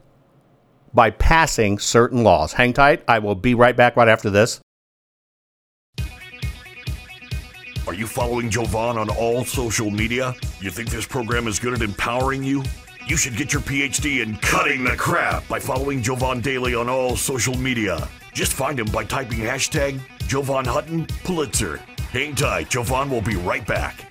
by 0.92 1.10
passing 1.10 1.78
certain 1.78 2.22
laws. 2.22 2.52
Hang 2.54 2.72
tight. 2.72 3.02
I 3.08 3.18
will 3.18 3.34
be 3.34 3.54
right 3.54 3.76
back 3.76 3.96
right 3.96 4.08
after 4.08 4.30
this. 4.30 4.60
Are 7.86 7.94
you 7.94 8.06
following 8.06 8.50
Jovan 8.50 8.98
on 8.98 9.08
all 9.10 9.44
social 9.44 9.90
media? 9.90 10.34
You 10.60 10.70
think 10.70 10.90
this 10.90 11.06
program 11.06 11.46
is 11.46 11.60
good 11.60 11.72
at 11.72 11.82
empowering 11.82 12.42
you? 12.42 12.64
You 13.06 13.16
should 13.16 13.36
get 13.36 13.52
your 13.52 13.62
PhD 13.62 14.20
in 14.20 14.34
cutting 14.38 14.82
the 14.82 14.96
crap 14.96 15.46
by 15.46 15.60
following 15.60 16.02
Jovan 16.02 16.40
Daily 16.40 16.74
on 16.74 16.88
all 16.88 17.16
social 17.16 17.56
media. 17.56 18.08
Just 18.32 18.52
find 18.52 18.80
him 18.80 18.88
by 18.88 19.04
typing 19.04 19.38
hashtag 19.38 20.00
Jovan 20.26 20.64
Hutton, 20.64 21.06
Pulitzer. 21.22 21.76
Hang 22.10 22.34
tight, 22.34 22.68
Jovan 22.68 23.08
will 23.08 23.20
be 23.20 23.36
right 23.36 23.64
back. 23.64 24.10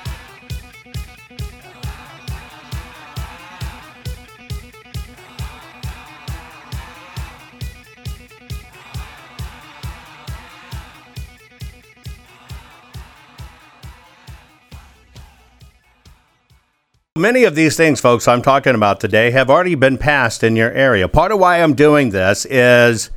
Many 17.21 17.43
of 17.43 17.53
these 17.53 17.77
things, 17.77 18.01
folks, 18.01 18.27
I'm 18.27 18.41
talking 18.41 18.73
about 18.73 18.99
today 18.99 19.29
have 19.29 19.51
already 19.51 19.75
been 19.75 19.99
passed 19.99 20.43
in 20.43 20.55
your 20.55 20.71
area. 20.71 21.07
Part 21.07 21.31
of 21.31 21.37
why 21.37 21.61
I'm 21.61 21.75
doing 21.75 22.09
this 22.09 22.47
is 22.47 23.11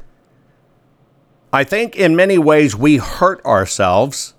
I 1.55 1.64
think 1.64 1.96
in 1.96 2.14
many 2.14 2.36
ways 2.36 2.76
we 2.76 2.98
hurt 2.98 3.42
ourselves 3.46 4.34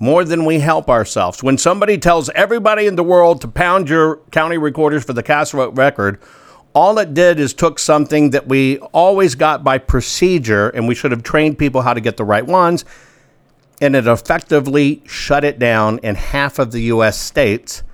more 0.00 0.24
than 0.24 0.44
we 0.44 0.58
help 0.58 0.90
ourselves. 0.90 1.44
When 1.44 1.56
somebody 1.56 1.96
tells 1.96 2.28
everybody 2.30 2.86
in 2.86 2.96
the 2.96 3.04
world 3.04 3.40
to 3.42 3.48
pound 3.48 3.88
your 3.88 4.16
county 4.32 4.58
recorders 4.58 5.04
for 5.04 5.12
the 5.12 5.22
cast 5.22 5.52
vote 5.52 5.76
record, 5.76 6.20
all 6.74 6.98
it 6.98 7.14
did 7.14 7.38
is 7.38 7.54
took 7.54 7.78
something 7.78 8.30
that 8.30 8.48
we 8.48 8.78
always 8.78 9.36
got 9.36 9.62
by 9.62 9.78
procedure 9.78 10.70
and 10.70 10.88
we 10.88 10.96
should 10.96 11.12
have 11.12 11.22
trained 11.22 11.56
people 11.56 11.82
how 11.82 11.94
to 11.94 12.00
get 12.00 12.16
the 12.16 12.24
right 12.24 12.44
ones, 12.44 12.84
and 13.80 13.94
it 13.94 14.08
effectively 14.08 15.04
shut 15.06 15.44
it 15.44 15.60
down 15.60 16.00
in 16.00 16.16
half 16.16 16.58
of 16.58 16.72
the 16.72 16.80
U.S. 16.80 17.16
states 17.16 17.84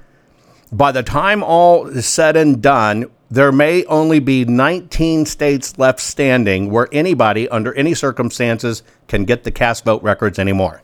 by 0.72 0.90
the 0.90 1.02
time 1.02 1.42
all 1.42 1.86
is 1.86 2.06
said 2.06 2.36
and 2.36 2.62
done, 2.62 3.10
there 3.30 3.52
may 3.52 3.84
only 3.86 4.20
be 4.20 4.44
19 4.44 5.26
states 5.26 5.78
left 5.78 6.00
standing 6.00 6.70
where 6.70 6.88
anybody, 6.92 7.48
under 7.48 7.74
any 7.74 7.94
circumstances, 7.94 8.82
can 9.06 9.24
get 9.24 9.44
the 9.44 9.50
cast 9.50 9.84
vote 9.84 10.02
records 10.02 10.38
anymore. 10.38 10.82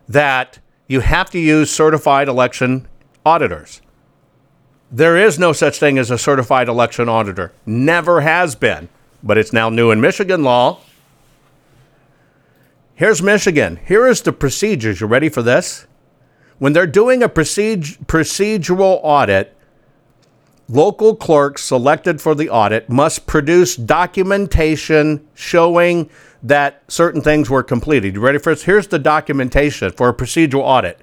that 0.09 0.59
you 0.89 1.01
have 1.01 1.31
to 1.31 1.39
use 1.39 1.71
certified 1.71 2.29
election 2.29 2.89
auditors. 3.25 3.81
There 4.91 5.17
is 5.17 5.39
no 5.39 5.53
such 5.53 5.79
thing 5.79 5.99
as 5.99 6.11
a 6.11 6.19
certified 6.19 6.69
election 6.69 7.09
auditor. 7.09 7.53
Never 7.67 8.21
has 8.21 8.55
been, 8.55 8.89
but 9.23 9.39
it's 9.39 9.53
now 9.53 9.69
new 9.71 9.91
in 9.91 10.01
Michigan 10.01 10.43
law. 10.43 10.81
Here's 12.95 13.23
Michigan. 13.23 13.81
Here 13.85 14.07
is 14.07 14.21
the 14.23 14.33
procedures. 14.33 15.01
You 15.01 15.07
ready 15.09 15.29
for 15.29 15.43
this? 15.43 15.87
When 16.59 16.73
they're 16.73 16.87
doing 16.87 17.23
a 17.23 17.29
proced- 17.29 18.05
procedural 18.07 19.01
audit, 19.03 19.54
local 20.69 21.15
clerks 21.15 21.63
selected 21.63 22.21
for 22.21 22.35
the 22.35 22.49
audit 22.49 22.89
must 22.89 23.27
produce 23.27 23.77
documentation 23.77 25.27
showing 25.35 26.09
that 26.43 26.83
certain 26.89 27.23
things 27.23 27.49
were 27.49 27.63
completed. 27.63 28.15
You 28.15 28.21
ready 28.21 28.39
for 28.39 28.55
this? 28.55 28.65
Here's 28.65 28.89
the 28.89 28.99
documentation 28.99 29.91
for 29.93 30.09
a 30.09 30.15
procedural 30.15 30.63
audit. 30.63 31.01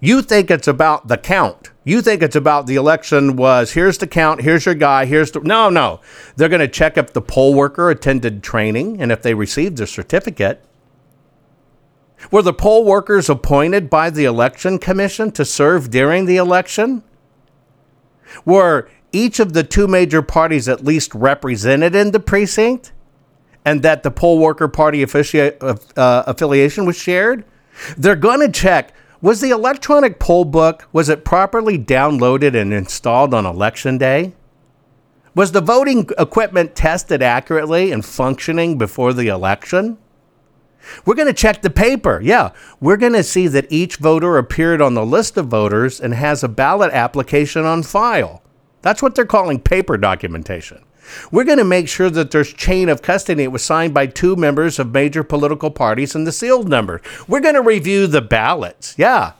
You 0.00 0.22
think 0.22 0.50
it's 0.50 0.68
about 0.68 1.08
the 1.08 1.16
count. 1.16 1.70
You 1.84 2.02
think 2.02 2.22
it's 2.22 2.36
about 2.36 2.66
the 2.66 2.76
election 2.76 3.36
was 3.36 3.72
here's 3.72 3.98
the 3.98 4.06
count, 4.06 4.42
here's 4.42 4.66
your 4.66 4.74
guy, 4.74 5.04
here's 5.06 5.30
the 5.30 5.40
No, 5.40 5.70
no. 5.70 6.00
They're 6.36 6.48
going 6.48 6.60
to 6.60 6.68
check 6.68 6.96
if 6.96 7.12
the 7.12 7.22
poll 7.22 7.54
worker 7.54 7.90
attended 7.90 8.42
training 8.42 9.00
and 9.00 9.12
if 9.12 9.22
they 9.22 9.34
received 9.34 9.80
a 9.80 9.86
certificate. 9.86 10.64
Were 12.30 12.42
the 12.42 12.54
poll 12.54 12.84
workers 12.84 13.28
appointed 13.28 13.90
by 13.90 14.08
the 14.08 14.24
election 14.24 14.78
commission 14.78 15.30
to 15.32 15.44
serve 15.44 15.90
during 15.90 16.24
the 16.24 16.36
election? 16.36 17.02
Were 18.44 18.88
each 19.12 19.40
of 19.40 19.52
the 19.52 19.62
two 19.62 19.86
major 19.86 20.22
parties 20.22 20.68
at 20.68 20.84
least 20.84 21.14
represented 21.14 21.94
in 21.94 22.10
the 22.10 22.20
precinct? 22.20 22.92
And 23.64 23.82
that 23.82 24.02
the 24.02 24.10
poll 24.10 24.38
worker 24.38 24.68
party 24.68 25.02
uh, 25.02 25.76
affiliation 25.96 26.84
was 26.84 26.96
shared? 26.96 27.44
They're 27.96 28.16
going 28.16 28.40
to 28.40 28.50
check 28.50 28.92
was 29.24 29.40
the 29.40 29.48
electronic 29.48 30.18
poll 30.18 30.44
book 30.44 30.86
was 30.92 31.08
it 31.08 31.24
properly 31.24 31.78
downloaded 31.78 32.54
and 32.54 32.74
installed 32.74 33.32
on 33.32 33.46
election 33.46 33.96
day? 33.96 34.34
Was 35.34 35.52
the 35.52 35.62
voting 35.62 36.10
equipment 36.18 36.76
tested 36.76 37.22
accurately 37.22 37.90
and 37.90 38.04
functioning 38.04 38.76
before 38.76 39.14
the 39.14 39.28
election? 39.28 39.96
We're 41.04 41.14
going 41.14 41.28
to 41.28 41.32
check 41.32 41.62
the 41.62 41.70
paper. 41.70 42.20
Yeah, 42.22 42.50
we're 42.80 42.96
going 42.96 43.12
to 43.12 43.22
see 43.22 43.48
that 43.48 43.70
each 43.70 43.96
voter 43.96 44.38
appeared 44.38 44.80
on 44.80 44.94
the 44.94 45.06
list 45.06 45.36
of 45.36 45.46
voters 45.46 46.00
and 46.00 46.14
has 46.14 46.42
a 46.42 46.48
ballot 46.48 46.92
application 46.92 47.64
on 47.64 47.82
file. 47.82 48.42
That's 48.82 49.02
what 49.02 49.14
they're 49.14 49.24
calling 49.24 49.60
paper 49.60 49.96
documentation. 49.96 50.84
We're 51.30 51.44
going 51.44 51.58
to 51.58 51.64
make 51.64 51.88
sure 51.88 52.10
that 52.10 52.30
there's 52.30 52.52
chain 52.52 52.88
of 52.88 53.02
custody. 53.02 53.44
It 53.44 53.52
was 53.52 53.62
signed 53.62 53.94
by 53.94 54.06
two 54.06 54.36
members 54.36 54.78
of 54.78 54.92
major 54.92 55.22
political 55.22 55.70
parties 55.70 56.14
and 56.14 56.26
the 56.26 56.32
sealed 56.32 56.68
number. 56.68 57.00
We're 57.28 57.40
going 57.40 57.54
to 57.54 57.62
review 57.62 58.06
the 58.06 58.22
ballots. 58.22 58.94
Yeah. 58.96 59.32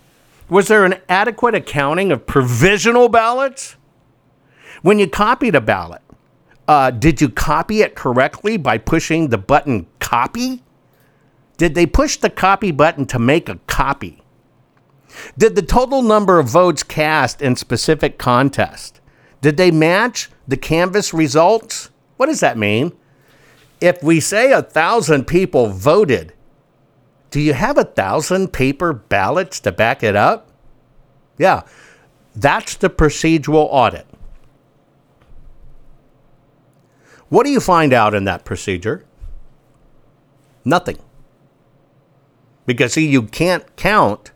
Was 0.49 0.69
there 0.69 0.85
an 0.85 0.97
adequate 1.09 1.55
accounting 1.55 2.13
of 2.13 2.27
provisional 2.27 3.09
ballots? 3.09 3.77
When 4.83 4.99
you 4.99 5.09
copied 5.09 5.55
a 5.55 5.61
ballot, 5.61 6.03
uh, 6.69 6.91
did 6.91 7.21
you 7.21 7.29
copy 7.29 7.81
it 7.81 7.95
correctly 7.95 8.57
by 8.57 8.79
pushing 8.79 9.29
the 9.29 9.39
button 9.39 9.87
copy? 10.01 10.63
Did 11.57 11.75
they 11.75 11.87
push 11.87 12.17
the 12.17 12.31
copy 12.31 12.71
button 12.71 13.07
to 13.07 13.19
make 13.19 13.49
a 13.49 13.61
copy? 13.67 14.23
Did 15.39 15.55
the 15.55 15.63
total 15.63 16.03
number 16.03 16.39
of 16.39 16.49
votes 16.49 16.83
cast 16.83 17.41
in 17.41 17.55
specific 17.57 18.19
contest 18.19 19.01
did 19.45 19.59
they 19.59 19.71
match 19.71 20.31
the 20.49 20.57
canvass 20.57 21.13
results? 21.13 21.91
What 22.17 22.29
does 22.29 22.41
that 22.41 22.57
mean? 22.57 22.93
If 23.79 24.03
we 24.03 24.19
say 24.19 24.53
a 24.53 24.63
thousand 24.63 25.27
people 25.27 25.67
voted, 25.67 26.33
do 27.31 27.39
you 27.39 27.53
have 27.53 27.77
a 27.77 27.85
thousand 27.85 28.55
paper 28.55 28.95
ballots 28.95 29.61
to 29.61 29.71
back 29.71 30.03
it 30.03 30.17
up? 30.17 30.51
Yeah, 31.37 31.65
that's 32.35 32.77
the 32.77 32.89
procedural 32.89 33.69
audit. 33.71 34.07
What 37.29 37.45
do 37.45 37.51
you 37.51 37.61
find 37.61 37.93
out 37.93 38.15
in 38.15 38.25
that 38.25 38.47
procedure? 38.47 39.05
Nothing. 40.65 40.97
Because, 42.67 42.95
see, 42.95 43.07
you 43.07 43.23
can't 43.23 43.77
count 43.77 44.31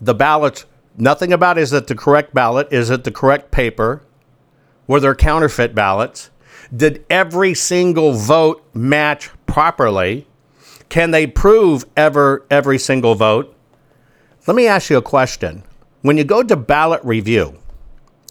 the 0.00 0.14
ballots 0.14 0.66
Nothing 0.98 1.32
about 1.32 1.58
is 1.58 1.72
it 1.74 1.88
the 1.88 1.94
correct 1.94 2.32
ballot? 2.32 2.68
Is 2.72 2.88
it 2.88 3.04
the 3.04 3.10
correct 3.10 3.50
paper? 3.50 4.02
Were 4.86 5.00
there 5.00 5.14
counterfeit 5.14 5.74
ballots? 5.74 6.30
Did 6.74 7.04
every 7.10 7.52
single 7.52 8.12
vote 8.12 8.66
match 8.72 9.30
properly? 9.46 10.26
Can 10.88 11.10
they 11.10 11.26
prove 11.26 11.84
ever 11.96 12.46
every 12.50 12.78
single 12.78 13.14
vote? 13.14 13.54
Let 14.46 14.56
me 14.56 14.66
ask 14.66 14.88
you 14.88 14.96
a 14.96 15.02
question. 15.02 15.64
When 16.00 16.16
you 16.16 16.24
go 16.24 16.42
to 16.42 16.56
ballot 16.56 17.04
review, 17.04 17.58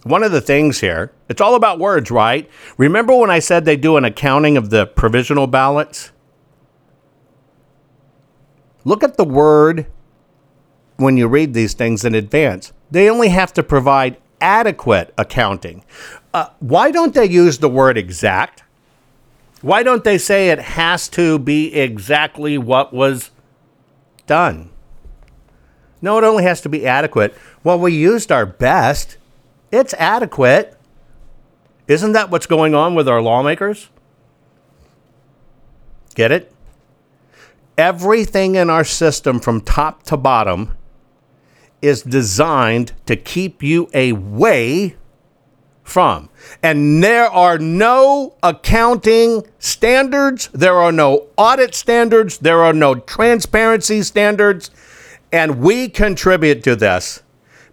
one 0.03 0.23
of 0.23 0.31
the 0.31 0.41
things 0.41 0.79
here, 0.79 1.11
it's 1.29 1.41
all 1.41 1.55
about 1.55 1.77
words, 1.77 2.09
right? 2.09 2.49
Remember 2.77 3.15
when 3.15 3.29
I 3.29 3.39
said 3.39 3.65
they 3.65 3.77
do 3.77 3.97
an 3.97 4.05
accounting 4.05 4.57
of 4.57 4.69
the 4.69 4.87
provisional 4.87 5.45
ballots? 5.45 6.11
Look 8.85 9.03
at 9.03 9.17
the 9.17 9.25
word 9.25 9.87
when 10.97 11.17
you 11.17 11.27
read 11.27 11.53
these 11.53 11.73
things 11.73 12.05
in 12.05 12.15
advance. 12.15 12.71
They 12.89 13.09
only 13.09 13.29
have 13.29 13.51
to 13.53 13.63
provide 13.63 14.17
adequate 14.39 15.13
accounting. 15.17 15.83
Uh, 16.33 16.49
why 16.59 16.91
don't 16.91 17.13
they 17.13 17.25
use 17.25 17.57
the 17.57 17.69
word 17.69 17.97
exact? 17.97 18.63
Why 19.61 19.83
don't 19.83 20.03
they 20.03 20.19
say 20.19 20.49
it 20.49 20.59
has 20.59 21.07
to 21.09 21.39
be 21.39 21.73
exactly 21.73 22.57
what 22.57 22.93
was 22.93 23.31
done? 24.27 24.69
No, 26.01 26.17
it 26.19 26.23
only 26.23 26.43
has 26.43 26.61
to 26.61 26.69
be 26.69 26.85
adequate. 26.85 27.35
Well, 27.63 27.79
we 27.79 27.93
used 27.93 28.31
our 28.31 28.45
best. 28.45 29.17
It's 29.71 29.95
adequate. 29.95 30.77
Isn't 31.87 32.11
that 32.11 32.29
what's 32.29 32.45
going 32.45 32.75
on 32.75 32.93
with 32.93 33.07
our 33.07 33.21
lawmakers? 33.21 33.89
Get 36.13 36.31
it? 36.31 36.51
Everything 37.77 38.55
in 38.55 38.69
our 38.69 38.83
system 38.83 39.39
from 39.39 39.61
top 39.61 40.03
to 40.03 40.17
bottom 40.17 40.75
is 41.81 42.01
designed 42.01 42.93
to 43.05 43.15
keep 43.15 43.61
you 43.61 43.89
away 43.93 44.95
from. 45.83 46.29
And 46.63 47.03
there 47.03 47.29
are 47.29 47.57
no 47.59 48.35
accounting 48.41 49.43
standards, 49.59 50.49
there 50.53 50.75
are 50.75 50.91
no 50.91 51.27
audit 51.37 51.75
standards, 51.75 52.39
there 52.39 52.63
are 52.63 52.73
no 52.73 52.95
transparency 52.95 54.01
standards, 54.01 54.71
and 55.31 55.59
we 55.59 55.89
contribute 55.89 56.63
to 56.63 56.75
this. 56.75 57.21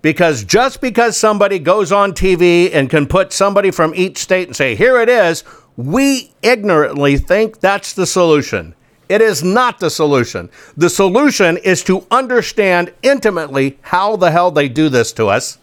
Because 0.02 0.42
just 0.42 0.80
because 0.80 1.16
somebody 1.16 1.60
goes 1.60 1.92
on 1.92 2.12
TV 2.12 2.70
and 2.74 2.90
can 2.90 3.06
put 3.06 3.32
somebody 3.32 3.70
from 3.70 3.94
each 3.94 4.18
state 4.18 4.48
and 4.48 4.56
say, 4.56 4.74
here 4.74 5.00
it 5.00 5.08
is, 5.08 5.44
we 5.76 6.34
ignorantly 6.42 7.16
think 7.16 7.60
that's 7.60 7.92
the 7.92 8.06
solution. 8.06 8.74
It 9.12 9.20
is 9.20 9.44
not 9.44 9.78
the 9.78 9.90
solution. 9.90 10.48
The 10.74 10.88
solution 10.88 11.58
is 11.58 11.84
to 11.84 12.06
understand 12.10 12.94
intimately 13.02 13.78
how 13.82 14.16
the 14.16 14.30
hell 14.30 14.50
they 14.50 14.70
do 14.70 14.88
this 14.88 15.12
to 15.12 15.26
us 15.26 15.58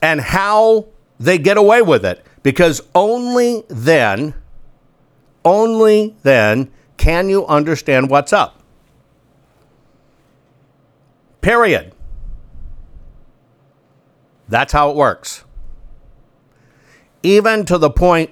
and 0.00 0.20
how 0.20 0.86
they 1.18 1.38
get 1.38 1.56
away 1.56 1.82
with 1.82 2.04
it. 2.04 2.24
Because 2.44 2.82
only 2.94 3.64
then, 3.66 4.32
only 5.44 6.14
then 6.22 6.70
can 6.96 7.28
you 7.28 7.44
understand 7.48 8.08
what's 8.08 8.32
up. 8.32 8.62
Period. 11.40 11.92
That's 14.48 14.72
how 14.72 14.90
it 14.90 14.94
works. 14.94 15.42
Even 17.24 17.64
to 17.64 17.76
the 17.76 17.90
point 17.90 18.30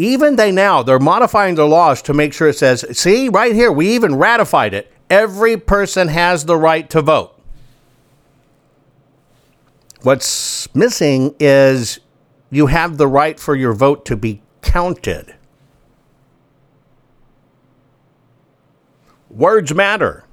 even 0.00 0.36
they 0.36 0.50
now, 0.50 0.82
they're 0.82 0.98
modifying 0.98 1.56
their 1.56 1.66
laws 1.66 2.00
to 2.02 2.14
make 2.14 2.32
sure 2.32 2.48
it 2.48 2.56
says, 2.56 2.84
see, 2.98 3.28
right 3.28 3.54
here, 3.54 3.70
we 3.70 3.94
even 3.94 4.14
ratified 4.14 4.72
it. 4.72 4.90
Every 5.10 5.58
person 5.58 6.08
has 6.08 6.46
the 6.46 6.56
right 6.56 6.88
to 6.90 7.02
vote. 7.02 7.38
What's 10.02 10.74
missing 10.74 11.34
is 11.38 12.00
you 12.50 12.66
have 12.66 12.96
the 12.96 13.06
right 13.06 13.38
for 13.38 13.54
your 13.54 13.74
vote 13.74 14.06
to 14.06 14.16
be 14.16 14.40
counted. 14.62 15.34
Words 19.28 19.74
matter. 19.74 20.24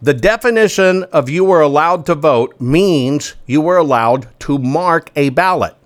The 0.00 0.14
definition 0.14 1.02
of 1.04 1.28
you 1.28 1.44
were 1.44 1.60
allowed 1.60 2.06
to 2.06 2.14
vote 2.14 2.60
means 2.60 3.34
you 3.46 3.60
were 3.60 3.76
allowed 3.76 4.28
to 4.40 4.58
mark 4.58 5.10
a 5.16 5.30
ballot. 5.30 5.76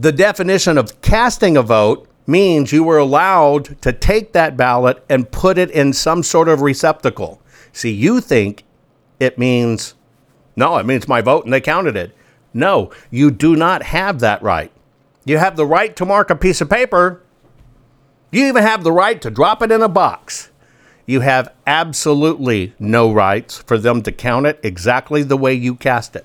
The 0.00 0.12
definition 0.12 0.78
of 0.78 1.02
casting 1.02 1.58
a 1.58 1.62
vote 1.62 2.08
means 2.26 2.72
you 2.72 2.82
were 2.82 2.96
allowed 2.96 3.78
to 3.82 3.92
take 3.92 4.32
that 4.32 4.56
ballot 4.56 5.04
and 5.10 5.30
put 5.30 5.58
it 5.58 5.70
in 5.70 5.92
some 5.92 6.22
sort 6.22 6.48
of 6.48 6.62
receptacle. 6.62 7.42
See, 7.74 7.90
you 7.90 8.22
think 8.22 8.64
it 9.18 9.36
means, 9.36 9.94
no, 10.56 10.78
it 10.78 10.86
means 10.86 11.06
my 11.06 11.20
vote 11.20 11.44
and 11.44 11.52
they 11.52 11.60
counted 11.60 11.96
it. 11.96 12.16
No, 12.54 12.90
you 13.10 13.30
do 13.30 13.54
not 13.54 13.82
have 13.82 14.20
that 14.20 14.42
right. 14.42 14.72
You 15.26 15.36
have 15.36 15.56
the 15.56 15.66
right 15.66 15.94
to 15.96 16.06
mark 16.06 16.30
a 16.30 16.34
piece 16.34 16.62
of 16.62 16.70
paper. 16.70 17.22
You 18.30 18.46
even 18.46 18.62
have 18.62 18.84
the 18.84 18.92
right 18.92 19.20
to 19.20 19.30
drop 19.30 19.60
it 19.60 19.70
in 19.70 19.82
a 19.82 19.88
box. 19.88 20.48
You 21.04 21.20
have 21.20 21.52
absolutely 21.66 22.72
no 22.78 23.12
rights 23.12 23.58
for 23.58 23.76
them 23.76 24.00
to 24.04 24.12
count 24.12 24.46
it 24.46 24.60
exactly 24.62 25.22
the 25.22 25.36
way 25.36 25.52
you 25.52 25.74
cast 25.74 26.16
it. 26.16 26.24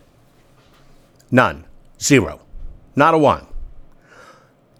None. 1.30 1.65
Zero. 1.99 2.39
Not 2.95 3.13
a 3.13 3.17
one. 3.17 3.47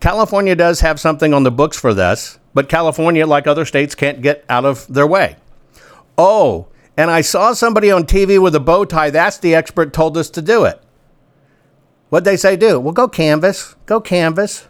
California 0.06 0.56
does 0.56 0.82
have 0.82 0.99
something 0.99 1.34
on 1.34 1.41
the 1.41 1.49
books 1.49 1.80
for 1.80 1.91
this, 1.91 2.38
but 2.53 2.70
California, 2.70 3.26
like 3.26 3.47
other 3.47 3.66
states, 3.66 3.95
can't 3.95 4.22
get 4.22 4.45
out 4.47 4.64
of 4.64 4.86
their 4.86 5.08
way. 5.08 5.36
Oh, 6.16 6.68
and 6.95 7.10
I 7.10 7.22
saw 7.22 7.53
somebody 7.53 7.89
on 7.89 8.03
TV 8.03 8.39
with 8.39 8.53
a 8.53 8.60
bow 8.60 8.86
tie. 8.86 9.10
That's 9.10 9.39
the 9.39 9.56
expert 9.56 9.93
told 9.93 10.16
us 10.16 10.30
to 10.30 10.43
do 10.43 10.64
it. 10.64 10.80
What'd 12.10 12.24
they 12.24 12.38
say 12.38 12.56
do? 12.56 12.80
Well, 12.80 12.93
go 12.93 13.08
canvas. 13.08 13.76
Go 13.88 13.99
canvas. 13.99 14.68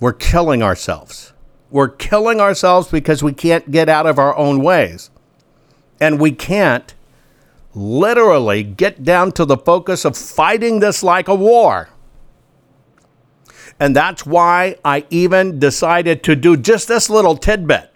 We're 0.00 0.14
killing 0.14 0.62
ourselves. 0.62 1.34
We're 1.68 1.88
killing 1.88 2.40
ourselves 2.40 2.88
because 2.88 3.22
we 3.22 3.34
can't 3.34 3.70
get 3.70 3.90
out 3.90 4.06
of 4.06 4.18
our 4.18 4.34
own 4.38 4.62
ways. 4.62 5.10
And 6.00 6.18
we 6.18 6.32
can't 6.32 6.94
literally 7.74 8.62
get 8.62 9.04
down 9.04 9.32
to 9.32 9.44
the 9.44 9.58
focus 9.58 10.06
of 10.06 10.16
fighting 10.16 10.80
this 10.80 11.02
like 11.02 11.28
a 11.28 11.34
war. 11.34 11.90
And 13.80 13.94
that's 13.94 14.24
why 14.24 14.76
I 14.84 15.04
even 15.10 15.58
decided 15.58 16.22
to 16.24 16.36
do 16.36 16.56
just 16.56 16.88
this 16.88 17.10
little 17.10 17.36
tidbit. 17.36 17.90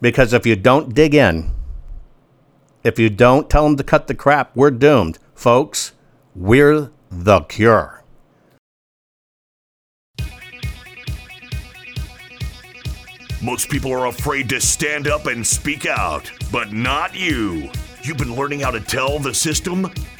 Because 0.00 0.32
if 0.32 0.46
you 0.46 0.56
don't 0.56 0.94
dig 0.94 1.14
in, 1.14 1.50
if 2.84 2.98
you 2.98 3.10
don't 3.10 3.50
tell 3.50 3.64
them 3.64 3.76
to 3.76 3.82
cut 3.82 4.06
the 4.06 4.14
crap, 4.14 4.54
we're 4.54 4.70
doomed. 4.70 5.18
Folks, 5.34 5.92
we're 6.34 6.92
the 7.10 7.40
cure. 7.40 8.04
Most 13.42 13.68
people 13.68 13.92
are 13.92 14.06
afraid 14.06 14.48
to 14.48 14.60
stand 14.60 15.08
up 15.08 15.26
and 15.26 15.46
speak 15.46 15.86
out, 15.86 16.30
but 16.50 16.72
not 16.72 17.14
you. 17.14 17.70
You've 18.02 18.16
been 18.16 18.34
learning 18.34 18.60
how 18.60 18.70
to 18.70 18.80
tell 18.80 19.18
the 19.18 19.34
system 19.34 19.92